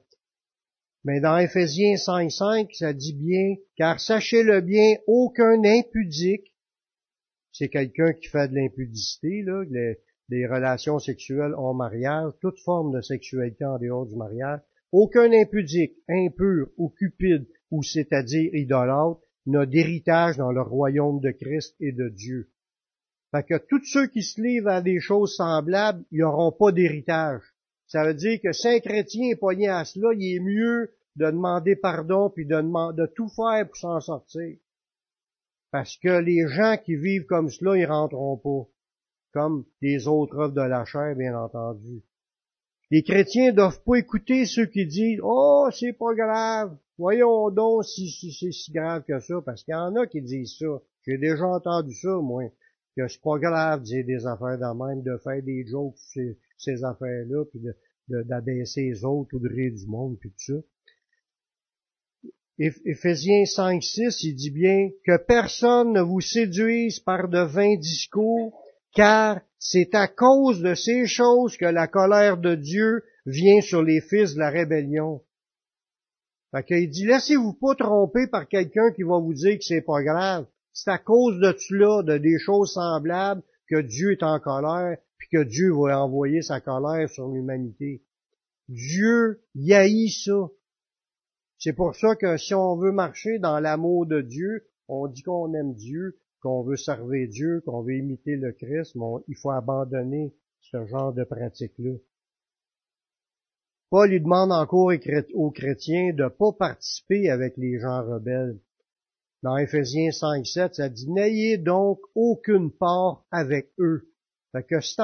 Mais 1.04 1.20
dans 1.20 1.38
Ephésiens 1.38 1.96
5.5, 1.96 2.74
ça 2.74 2.94
dit 2.94 3.14
bien, 3.14 3.56
car 3.76 4.00
sachez-le 4.00 4.62
bien, 4.62 4.96
aucun 5.08 5.62
impudique, 5.66 6.56
c'est 7.52 7.68
quelqu'un 7.68 8.14
qui 8.14 8.30
fait 8.30 8.48
de 8.48 8.56
l'impudicité, 8.56 9.44
là, 9.44 9.66
des 10.34 10.48
relations 10.48 10.98
sexuelles 10.98 11.54
en 11.56 11.76
mariage, 11.76 12.34
toute 12.42 12.60
forme 12.60 12.92
de 12.92 13.02
sexualité 13.02 13.66
en 13.66 13.78
dehors 13.78 14.08
du 14.08 14.16
mariage, 14.16 14.62
aucun 14.92 15.32
impudique, 15.32 15.94
impur 16.10 16.70
ou 16.78 16.90
cupide, 16.90 17.48
ou 17.70 17.84
c'est-à-dire 17.84 18.54
idolâtre, 18.56 19.22
n'a 19.46 19.66
d'héritage 19.68 20.38
dans 20.38 20.52
le 20.52 20.62
royaume 20.62 21.20
de 21.20 21.30
Christ 21.32 21.76
et 21.80 21.92
de 21.92 22.10
Dieu. 22.10 22.50
Fait 23.32 23.44
que 23.44 23.58
tous 23.58 23.84
ceux 23.86 24.08
qui 24.08 24.24
se 24.24 24.42
livrent 24.42 24.70
à 24.70 24.82
des 24.82 25.00
choses 25.00 25.36
semblables, 25.36 26.04
ils 26.12 26.22
n'auront 26.22 26.52
pas 26.52 26.72
d'héritage. 26.72 27.42
Ça 27.86 28.04
veut 28.04 28.16
dire 28.16 28.40
que 28.42 28.54
Saint 28.54 28.80
chrétien 28.80 29.30
est 29.30 29.40
poigné 29.40 29.68
à 29.68 29.86
cela, 29.86 30.14
il 30.14 30.36
est 30.36 30.40
mieux 30.40 30.92
de 31.16 31.26
demander 31.28 31.76
pardon 31.76 32.32
puis 32.32 32.48
de, 32.48 32.56
de 32.94 33.06
tout 33.16 33.30
faire 33.30 33.68
pour 33.68 33.78
s'en 33.78 34.00
sortir. 34.00 34.58
Parce 35.72 35.96
que 35.98 36.20
les 36.22 36.48
gens 36.48 36.78
qui 36.84 36.96
vivent 36.96 37.26
comme 37.26 37.50
cela, 37.50 37.78
ils 37.78 37.86
rentreront 37.86 38.38
pas 38.38 38.73
comme 39.34 39.66
les 39.82 40.08
autres 40.08 40.38
œuvres 40.38 40.54
de 40.54 40.62
la 40.62 40.86
chair, 40.86 41.16
bien 41.16 41.38
entendu. 41.38 42.04
Les 42.92 43.02
chrétiens 43.02 43.52
doivent 43.52 43.82
pas 43.84 43.96
écouter 43.96 44.46
ceux 44.46 44.68
qui 44.68 44.86
disent 44.86 45.20
Oh, 45.24 45.68
c'est 45.72 45.94
pas 45.94 46.14
grave, 46.14 46.78
voyons 46.98 47.50
donc 47.50 47.86
si, 47.86 48.12
c'est 48.12 48.52
si 48.52 48.72
grave 48.72 49.04
que 49.08 49.20
ça, 49.20 49.42
parce 49.44 49.64
qu'il 49.64 49.74
y 49.74 49.76
en 49.76 49.96
a 49.96 50.06
qui 50.06 50.22
disent 50.22 50.58
ça. 50.60 50.82
J'ai 51.06 51.18
déjà 51.18 51.48
entendu 51.48 51.94
ça, 51.96 52.16
moi, 52.22 52.44
que 52.96 53.08
c'est 53.08 53.22
pas 53.22 53.40
grave 53.40 53.80
de 53.80 53.86
dire 53.86 54.06
des 54.06 54.28
affaires 54.28 54.60
de 54.60 54.86
même, 54.86 55.02
de 55.02 55.18
faire 55.24 55.42
des 55.42 55.66
jokes 55.66 55.98
sur 55.98 56.36
ces, 56.58 56.84
affaires-là, 56.84 57.46
puis 57.46 57.62
d'abaisser 58.08 58.84
les 58.84 59.04
autres 59.04 59.36
ou 59.36 59.40
de 59.40 59.50
rire 59.50 59.74
du 59.74 59.88
monde, 59.88 60.18
puis 60.20 60.30
tout 60.30 60.54
ça. 60.54 62.30
Éphésiens 62.60 63.46
5, 63.46 63.82
6, 63.82 64.24
il 64.24 64.36
dit 64.36 64.52
bien 64.52 64.92
que 65.04 65.18
personne 65.18 65.94
ne 65.94 66.02
vous 66.02 66.22
séduise 66.22 67.00
par 67.00 67.28
de 67.28 67.40
vains 67.40 67.76
discours 67.76 68.63
car 68.94 69.42
c'est 69.60 69.96
à 69.96 70.08
cause 70.08 70.62
de 70.62 70.76
ces 70.76 71.08
choses 71.08 71.58
que 71.58 71.66
la 71.66 71.88
colère 71.88 72.38
de 72.38 72.56
Dieu 72.56 73.04
vient 73.26 73.62
sur 73.62 73.82
les 73.82 74.02
fils 74.02 74.36
de 74.36 74.40
la 74.40 74.50
rébellion. 74.50 75.22
Fait 76.52 76.64
qu'il 76.64 76.90
dit, 76.90 77.06
laissez-vous 77.06 77.54
pas 77.54 77.76
tromper 77.76 78.28
par 78.28 78.48
quelqu'un 78.48 78.92
qui 78.92 79.04
va 79.04 79.18
vous 79.18 79.34
dire 79.34 79.58
que 79.58 79.64
c'est 79.64 79.82
pas 79.82 80.04
grave. 80.04 80.46
C'est 80.72 80.92
à 80.92 81.00
cause 81.00 81.40
de 81.40 81.56
cela, 81.58 82.04
de 82.04 82.18
des 82.18 82.38
choses 82.40 82.74
semblables, 82.74 83.42
que 83.68 83.82
Dieu 83.82 84.12
est 84.12 84.24
en 84.24 84.40
colère, 84.40 84.98
puis 85.18 85.30
que 85.32 85.44
Dieu 85.44 85.72
va 85.72 86.04
envoyer 86.04 86.42
sa 86.42 86.62
colère 86.62 87.10
sur 87.10 87.30
l'humanité. 87.30 88.04
Dieu 88.70 89.42
haït 89.72 90.10
ça. 90.10 90.50
C'est 91.58 91.74
pour 91.74 91.96
ça 91.96 92.16
que 92.16 92.38
si 92.38 92.54
on 92.54 92.76
veut 92.76 92.92
marcher 92.92 93.40
dans 93.40 93.60
l'amour 93.60 94.06
de 94.06 94.22
Dieu, 94.22 94.68
on 94.88 95.08
dit 95.08 95.24
qu'on 95.24 95.54
aime 95.54 95.74
Dieu, 95.74 96.20
qu'on 96.44 96.62
veut 96.62 96.76
servir 96.76 97.30
Dieu, 97.30 97.62
qu'on 97.66 97.82
veut 97.82 97.96
imiter 97.96 98.36
le 98.36 98.52
Christ, 98.52 98.96
il 99.28 99.36
faut 99.38 99.52
abandonner 99.52 100.36
ce 100.60 100.86
genre 100.86 101.14
de 101.14 101.24
pratique-là. 101.24 101.94
Paul 103.90 104.10
lui 104.10 104.20
demande 104.20 104.52
encore 104.52 104.92
aux 105.34 105.52
chrétiens 105.52 106.14
de 106.14 106.24
ne 106.24 106.28
pas 106.28 106.52
participer 106.52 107.30
avec 107.30 107.56
les 107.58 107.80
gens 107.80 108.04
rebelles. 108.04 108.60
Dans 109.42 109.56
Ephésiens 109.58 110.12
5, 110.12 110.46
7, 110.46 110.76
ça 110.76 110.90
dit, 110.90 111.10
n'ayez 111.10 111.58
donc 111.58 112.00
aucune 112.14 112.72
part 112.72 113.26
avec 113.32 113.72
eux. 113.80 114.10
Fait 114.52 114.64
que 114.64 114.82
si 114.82 114.98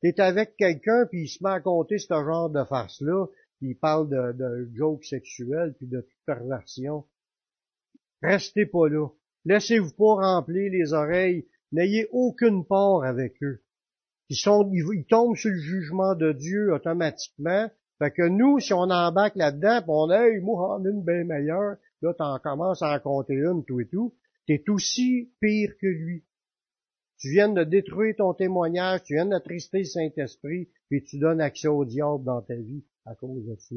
t'es 0.00 0.20
avec 0.20 0.56
quelqu'un 0.56 1.06
puis 1.06 1.22
il 1.22 1.28
se 1.28 1.42
met 1.42 1.50
à 1.50 1.60
compter 1.60 1.98
ce 1.98 2.12
genre 2.12 2.50
de 2.50 2.64
farce-là, 2.64 3.26
puis 3.58 3.70
il 3.70 3.78
parle 3.78 4.08
de, 4.08 4.70
jokes 4.74 5.04
sexuels 5.04 5.74
puis 5.76 5.86
de 5.86 6.06
perversion, 6.26 7.04
restez 8.22 8.66
pas 8.66 8.88
là. 8.88 9.08
Laissez-vous 9.44 9.92
pas 9.92 10.14
remplir 10.14 10.70
les 10.70 10.92
oreilles. 10.92 11.46
N'ayez 11.72 12.06
aucune 12.12 12.64
part 12.64 13.04
avec 13.04 13.42
eux. 13.42 13.62
Ils, 14.30 14.36
sont, 14.36 14.70
ils, 14.72 15.04
tombent 15.04 15.36
sur 15.36 15.50
le 15.50 15.58
jugement 15.58 16.14
de 16.14 16.32
Dieu 16.32 16.72
automatiquement. 16.72 17.68
Fait 17.98 18.10
que 18.10 18.26
nous, 18.26 18.58
si 18.58 18.72
on 18.72 18.90
embarque 18.90 19.36
là-dedans, 19.36 19.82
on 19.88 20.10
hey, 20.10 20.40
moi, 20.40 20.76
en 20.76 20.84
une 20.84 21.04
bien 21.04 21.24
meilleure, 21.24 21.76
là, 22.02 22.14
t'en 22.14 22.38
commences 22.38 22.82
à 22.82 22.94
en 22.94 23.00
compter 23.00 23.34
une, 23.34 23.64
tout 23.64 23.80
et 23.80 23.88
tout, 23.88 24.14
t'es 24.46 24.62
aussi 24.68 25.32
pire 25.40 25.72
que 25.80 25.86
lui. 25.86 26.24
Tu 27.18 27.30
viens 27.30 27.48
de 27.48 27.64
détruire 27.64 28.16
ton 28.16 28.34
témoignage, 28.34 29.04
tu 29.04 29.14
viens 29.14 29.26
d'attrister 29.26 29.78
le 29.78 29.84
Saint-Esprit, 29.84 30.68
puis 30.88 31.02
tu 31.04 31.18
donnes 31.18 31.40
accès 31.40 31.68
au 31.68 31.84
diable 31.84 32.24
dans 32.24 32.42
ta 32.42 32.54
vie 32.54 32.84
à 33.06 33.14
cause 33.14 33.46
de 33.46 33.56
ça. 33.58 33.76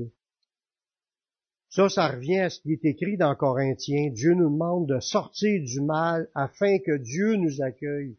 Ça, 1.70 1.90
ça 1.90 2.08
revient 2.08 2.40
à 2.40 2.50
ce 2.50 2.62
qui 2.62 2.74
est 2.74 2.86
écrit 2.86 3.18
dans 3.18 3.36
Corinthiens. 3.36 4.10
Dieu 4.12 4.34
nous 4.34 4.50
demande 4.50 4.88
de 4.88 5.00
sortir 5.00 5.62
du 5.64 5.82
mal 5.82 6.30
afin 6.34 6.80
que 6.80 6.98
Dieu 6.98 7.36
nous 7.36 7.62
accueille. 7.62 8.18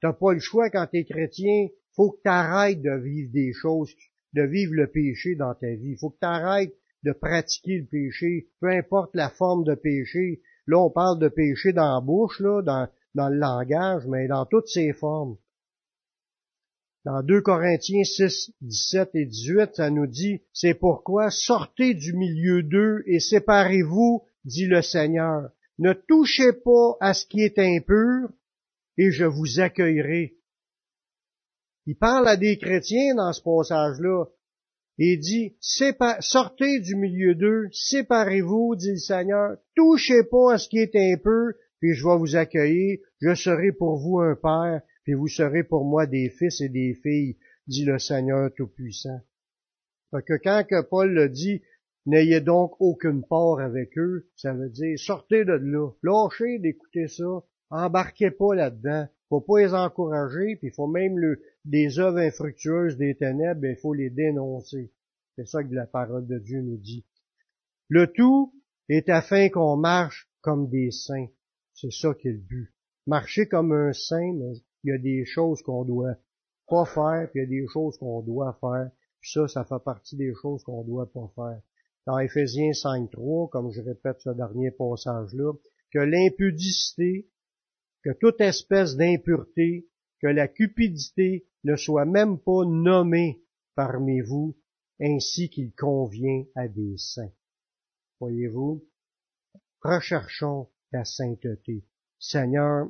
T'as 0.00 0.12
pas 0.12 0.32
le 0.32 0.40
choix 0.40 0.70
quand 0.70 0.86
t'es 0.90 1.04
chrétien. 1.04 1.68
Faut 1.94 2.12
que 2.12 2.22
t'arrêtes 2.22 2.80
de 2.80 2.96
vivre 2.96 3.32
des 3.32 3.52
choses, 3.52 3.94
de 4.32 4.42
vivre 4.42 4.72
le 4.74 4.86
péché 4.86 5.34
dans 5.34 5.54
ta 5.54 5.74
vie. 5.74 5.96
Faut 5.96 6.10
que 6.10 6.20
t'arrêtes 6.20 6.74
de 7.04 7.12
pratiquer 7.12 7.78
le 7.78 7.86
péché, 7.86 8.48
peu 8.60 8.68
importe 8.68 9.14
la 9.14 9.28
forme 9.28 9.64
de 9.64 9.74
péché. 9.74 10.40
Là, 10.66 10.78
on 10.78 10.90
parle 10.90 11.18
de 11.18 11.28
péché 11.28 11.72
dans 11.72 11.94
la 11.94 12.00
bouche, 12.00 12.40
là, 12.40 12.62
dans, 12.62 12.88
dans 13.14 13.28
le 13.28 13.38
langage, 13.38 14.06
mais 14.06 14.26
dans 14.26 14.46
toutes 14.46 14.68
ses 14.68 14.92
formes. 14.92 15.36
Dans 17.04 17.22
2 17.22 17.40
Corinthiens 17.42 18.04
6, 18.04 18.52
17 18.60 19.10
et 19.14 19.24
18, 19.24 19.76
ça 19.76 19.90
nous 19.90 20.06
dit, 20.06 20.42
c'est 20.52 20.74
pourquoi 20.74 21.30
sortez 21.30 21.94
du 21.94 22.12
milieu 22.12 22.62
d'eux 22.62 23.02
et 23.06 23.20
séparez-vous, 23.20 24.24
dit 24.44 24.66
le 24.66 24.82
Seigneur. 24.82 25.50
Ne 25.78 25.92
touchez 25.92 26.52
pas 26.52 26.96
à 27.00 27.14
ce 27.14 27.24
qui 27.24 27.40
est 27.42 27.58
impur 27.58 28.30
et 28.96 29.12
je 29.12 29.24
vous 29.24 29.60
accueillerai. 29.60 30.36
il 31.86 31.96
parle 31.96 32.28
à 32.28 32.36
des 32.36 32.58
chrétiens 32.58 33.14
dans 33.14 33.32
ce 33.32 33.42
passage-là. 33.42 34.26
Il 34.98 35.20
dit, 35.20 35.56
sortez 35.60 36.80
du 36.80 36.96
milieu 36.96 37.36
d'eux, 37.36 37.68
séparez-vous, 37.70 38.74
dit 38.74 38.90
le 38.90 38.98
Seigneur, 38.98 39.56
touchez 39.76 40.24
pas 40.24 40.54
à 40.54 40.58
ce 40.58 40.68
qui 40.68 40.78
est 40.78 41.22
peu, 41.22 41.54
puis 41.78 41.94
je 41.94 42.04
vais 42.04 42.18
vous 42.18 42.34
accueillir, 42.34 42.98
je 43.20 43.34
serai 43.36 43.70
pour 43.70 43.98
vous 43.98 44.18
un 44.18 44.34
père, 44.34 44.82
puis 45.08 45.14
vous 45.14 45.26
serez 45.26 45.64
pour 45.64 45.86
moi 45.86 46.06
des 46.06 46.28
fils 46.28 46.60
et 46.60 46.68
des 46.68 46.92
filles, 46.92 47.38
dit 47.66 47.86
le 47.86 47.98
Seigneur 47.98 48.52
Tout-Puissant. 48.54 49.22
que 50.12 50.34
quand 50.34 50.64
que 50.68 50.82
Paul 50.82 51.14
le 51.14 51.30
dit, 51.30 51.62
n'ayez 52.04 52.42
donc 52.42 52.78
aucune 52.78 53.24
part 53.24 53.58
avec 53.58 53.96
eux, 53.96 54.28
ça 54.36 54.52
veut 54.52 54.68
dire, 54.68 54.98
sortez 54.98 55.46
de 55.46 55.54
là, 55.54 55.90
lâchez 56.02 56.58
d'écouter 56.58 57.08
ça, 57.08 57.42
embarquez 57.70 58.30
pas 58.30 58.54
là-dedans, 58.54 59.08
faut 59.30 59.40
pas 59.40 59.60
les 59.60 59.72
encourager, 59.72 60.56
puis 60.56 60.70
faut 60.72 60.86
même 60.86 61.18
le, 61.18 61.40
des 61.64 61.98
œuvres 61.98 62.18
infructueuses 62.18 62.98
des 62.98 63.14
ténèbres, 63.14 63.64
il 63.64 63.76
faut 63.76 63.94
les 63.94 64.10
dénoncer. 64.10 64.92
C'est 65.36 65.48
ça 65.48 65.64
que 65.64 65.72
la 65.72 65.86
parole 65.86 66.26
de 66.26 66.38
Dieu 66.38 66.60
nous 66.60 66.76
dit. 66.76 67.06
Le 67.88 68.08
tout 68.08 68.52
est 68.90 69.08
afin 69.08 69.48
qu'on 69.48 69.78
marche 69.78 70.28
comme 70.42 70.68
des 70.68 70.90
saints. 70.90 71.30
C'est 71.72 71.92
ça 71.92 72.12
qui 72.12 72.28
est 72.28 72.32
le 72.32 72.40
but. 72.40 72.74
Marcher 73.06 73.48
comme 73.48 73.72
un 73.72 73.94
saint, 73.94 74.34
mais 74.34 74.52
il 74.84 74.90
y 74.90 74.92
a 74.92 74.98
des 74.98 75.24
choses 75.24 75.62
qu'on 75.62 75.84
doit 75.84 76.16
pas 76.66 76.84
faire, 76.84 77.28
puis 77.30 77.40
il 77.40 77.42
y 77.42 77.46
a 77.46 77.62
des 77.62 77.66
choses 77.72 77.96
qu'on 77.98 78.22
doit 78.22 78.56
faire. 78.60 78.90
Puis 79.20 79.30
ça, 79.32 79.48
ça 79.48 79.64
fait 79.64 79.82
partie 79.84 80.16
des 80.16 80.32
choses 80.40 80.62
qu'on 80.64 80.84
doit 80.84 81.10
pas 81.10 81.30
faire. 81.34 81.60
Dans 82.06 82.18
Éphésiens 82.18 82.70
5.3, 82.70 83.50
comme 83.50 83.70
je 83.70 83.80
répète 83.80 84.20
ce 84.20 84.30
dernier 84.30 84.70
passage-là, 84.70 85.52
que 85.92 85.98
l'impudicité, 85.98 87.28
que 88.02 88.10
toute 88.20 88.40
espèce 88.40 88.96
d'impureté, 88.96 89.88
que 90.20 90.26
la 90.26 90.48
cupidité 90.48 91.46
ne 91.64 91.76
soit 91.76 92.04
même 92.04 92.38
pas 92.38 92.64
nommée 92.64 93.42
parmi 93.74 94.20
vous, 94.20 94.56
ainsi 95.00 95.50
qu'il 95.50 95.72
convient 95.74 96.44
à 96.54 96.68
des 96.68 96.96
saints. 96.96 97.32
Voyez-vous, 98.20 98.84
recherchons 99.82 100.68
la 100.92 101.04
sainteté. 101.04 101.84
Seigneur, 102.18 102.88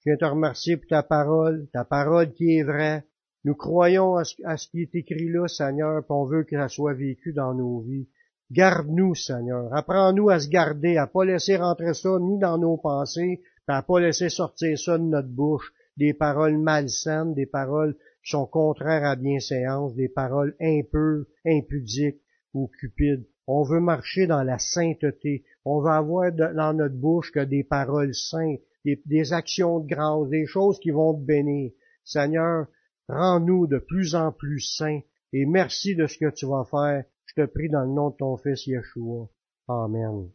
je 0.00 0.10
viens 0.10 0.16
te 0.16 0.24
remercier 0.24 0.78
pour 0.78 0.88
ta 0.88 1.02
parole, 1.02 1.68
ta 1.72 1.84
parole 1.84 2.32
qui 2.32 2.56
est 2.56 2.62
vraie. 2.62 3.04
Nous 3.44 3.54
croyons 3.54 4.16
à 4.16 4.24
ce, 4.24 4.68
qui 4.68 4.82
est 4.82 4.94
écrit 4.94 5.28
là, 5.28 5.46
Seigneur, 5.46 6.02
puis 6.02 6.10
on 6.12 6.24
veut 6.24 6.44
que 6.44 6.56
ça 6.56 6.68
soit 6.68 6.94
vécu 6.94 7.32
dans 7.32 7.54
nos 7.54 7.80
vies. 7.80 8.08
Garde-nous, 8.50 9.14
Seigneur. 9.14 9.72
Apprends-nous 9.74 10.30
à 10.30 10.40
se 10.40 10.48
garder, 10.48 10.96
à 10.96 11.06
pas 11.06 11.24
laisser 11.24 11.56
rentrer 11.56 11.92
ça 11.92 12.18
ni 12.18 12.38
dans 12.38 12.56
nos 12.56 12.78
pensées, 12.78 13.42
puis 13.66 13.76
à 13.76 13.82
pas 13.82 14.00
laisser 14.00 14.30
sortir 14.30 14.78
ça 14.78 14.96
de 14.96 15.04
notre 15.04 15.28
bouche, 15.28 15.72
des 15.96 16.14
paroles 16.14 16.58
malsaines, 16.58 17.34
des 17.34 17.46
paroles 17.46 17.94
qui 18.24 18.30
sont 18.30 18.46
contraires 18.46 19.04
à 19.04 19.16
bienséance, 19.16 19.94
des 19.94 20.08
paroles 20.08 20.56
impures, 20.60 21.26
impudiques 21.46 22.22
ou 22.54 22.70
cupides. 22.80 23.26
On 23.46 23.64
veut 23.64 23.80
marcher 23.80 24.26
dans 24.26 24.42
la 24.42 24.58
sainteté. 24.58 25.44
On 25.64 25.80
veut 25.80 25.90
avoir 25.90 26.32
dans 26.32 26.76
notre 26.76 26.94
bouche 26.94 27.32
que 27.32 27.44
des 27.44 27.64
paroles 27.64 28.14
saintes, 28.14 28.60
des, 28.84 29.32
actions 29.32 29.80
de 29.80 29.86
grâce, 29.86 30.28
des 30.28 30.46
choses 30.46 30.78
qui 30.80 30.90
vont 30.90 31.14
te 31.14 31.24
bénir. 31.24 31.72
Seigneur, 32.04 32.66
rends-nous 33.08 33.66
de 33.66 33.78
plus 33.78 34.14
en 34.14 34.32
plus 34.32 34.60
saints 34.60 35.00
et 35.32 35.46
merci 35.46 35.94
de 35.94 36.06
ce 36.06 36.18
que 36.18 36.30
tu 36.30 36.46
vas 36.46 36.64
faire. 36.64 37.04
Je 37.26 37.42
te 37.42 37.46
prie 37.46 37.68
dans 37.68 37.84
le 37.84 37.92
nom 37.92 38.10
de 38.10 38.16
ton 38.16 38.36
Fils 38.36 38.66
Yeshua. 38.66 39.28
Amen. 39.68 40.30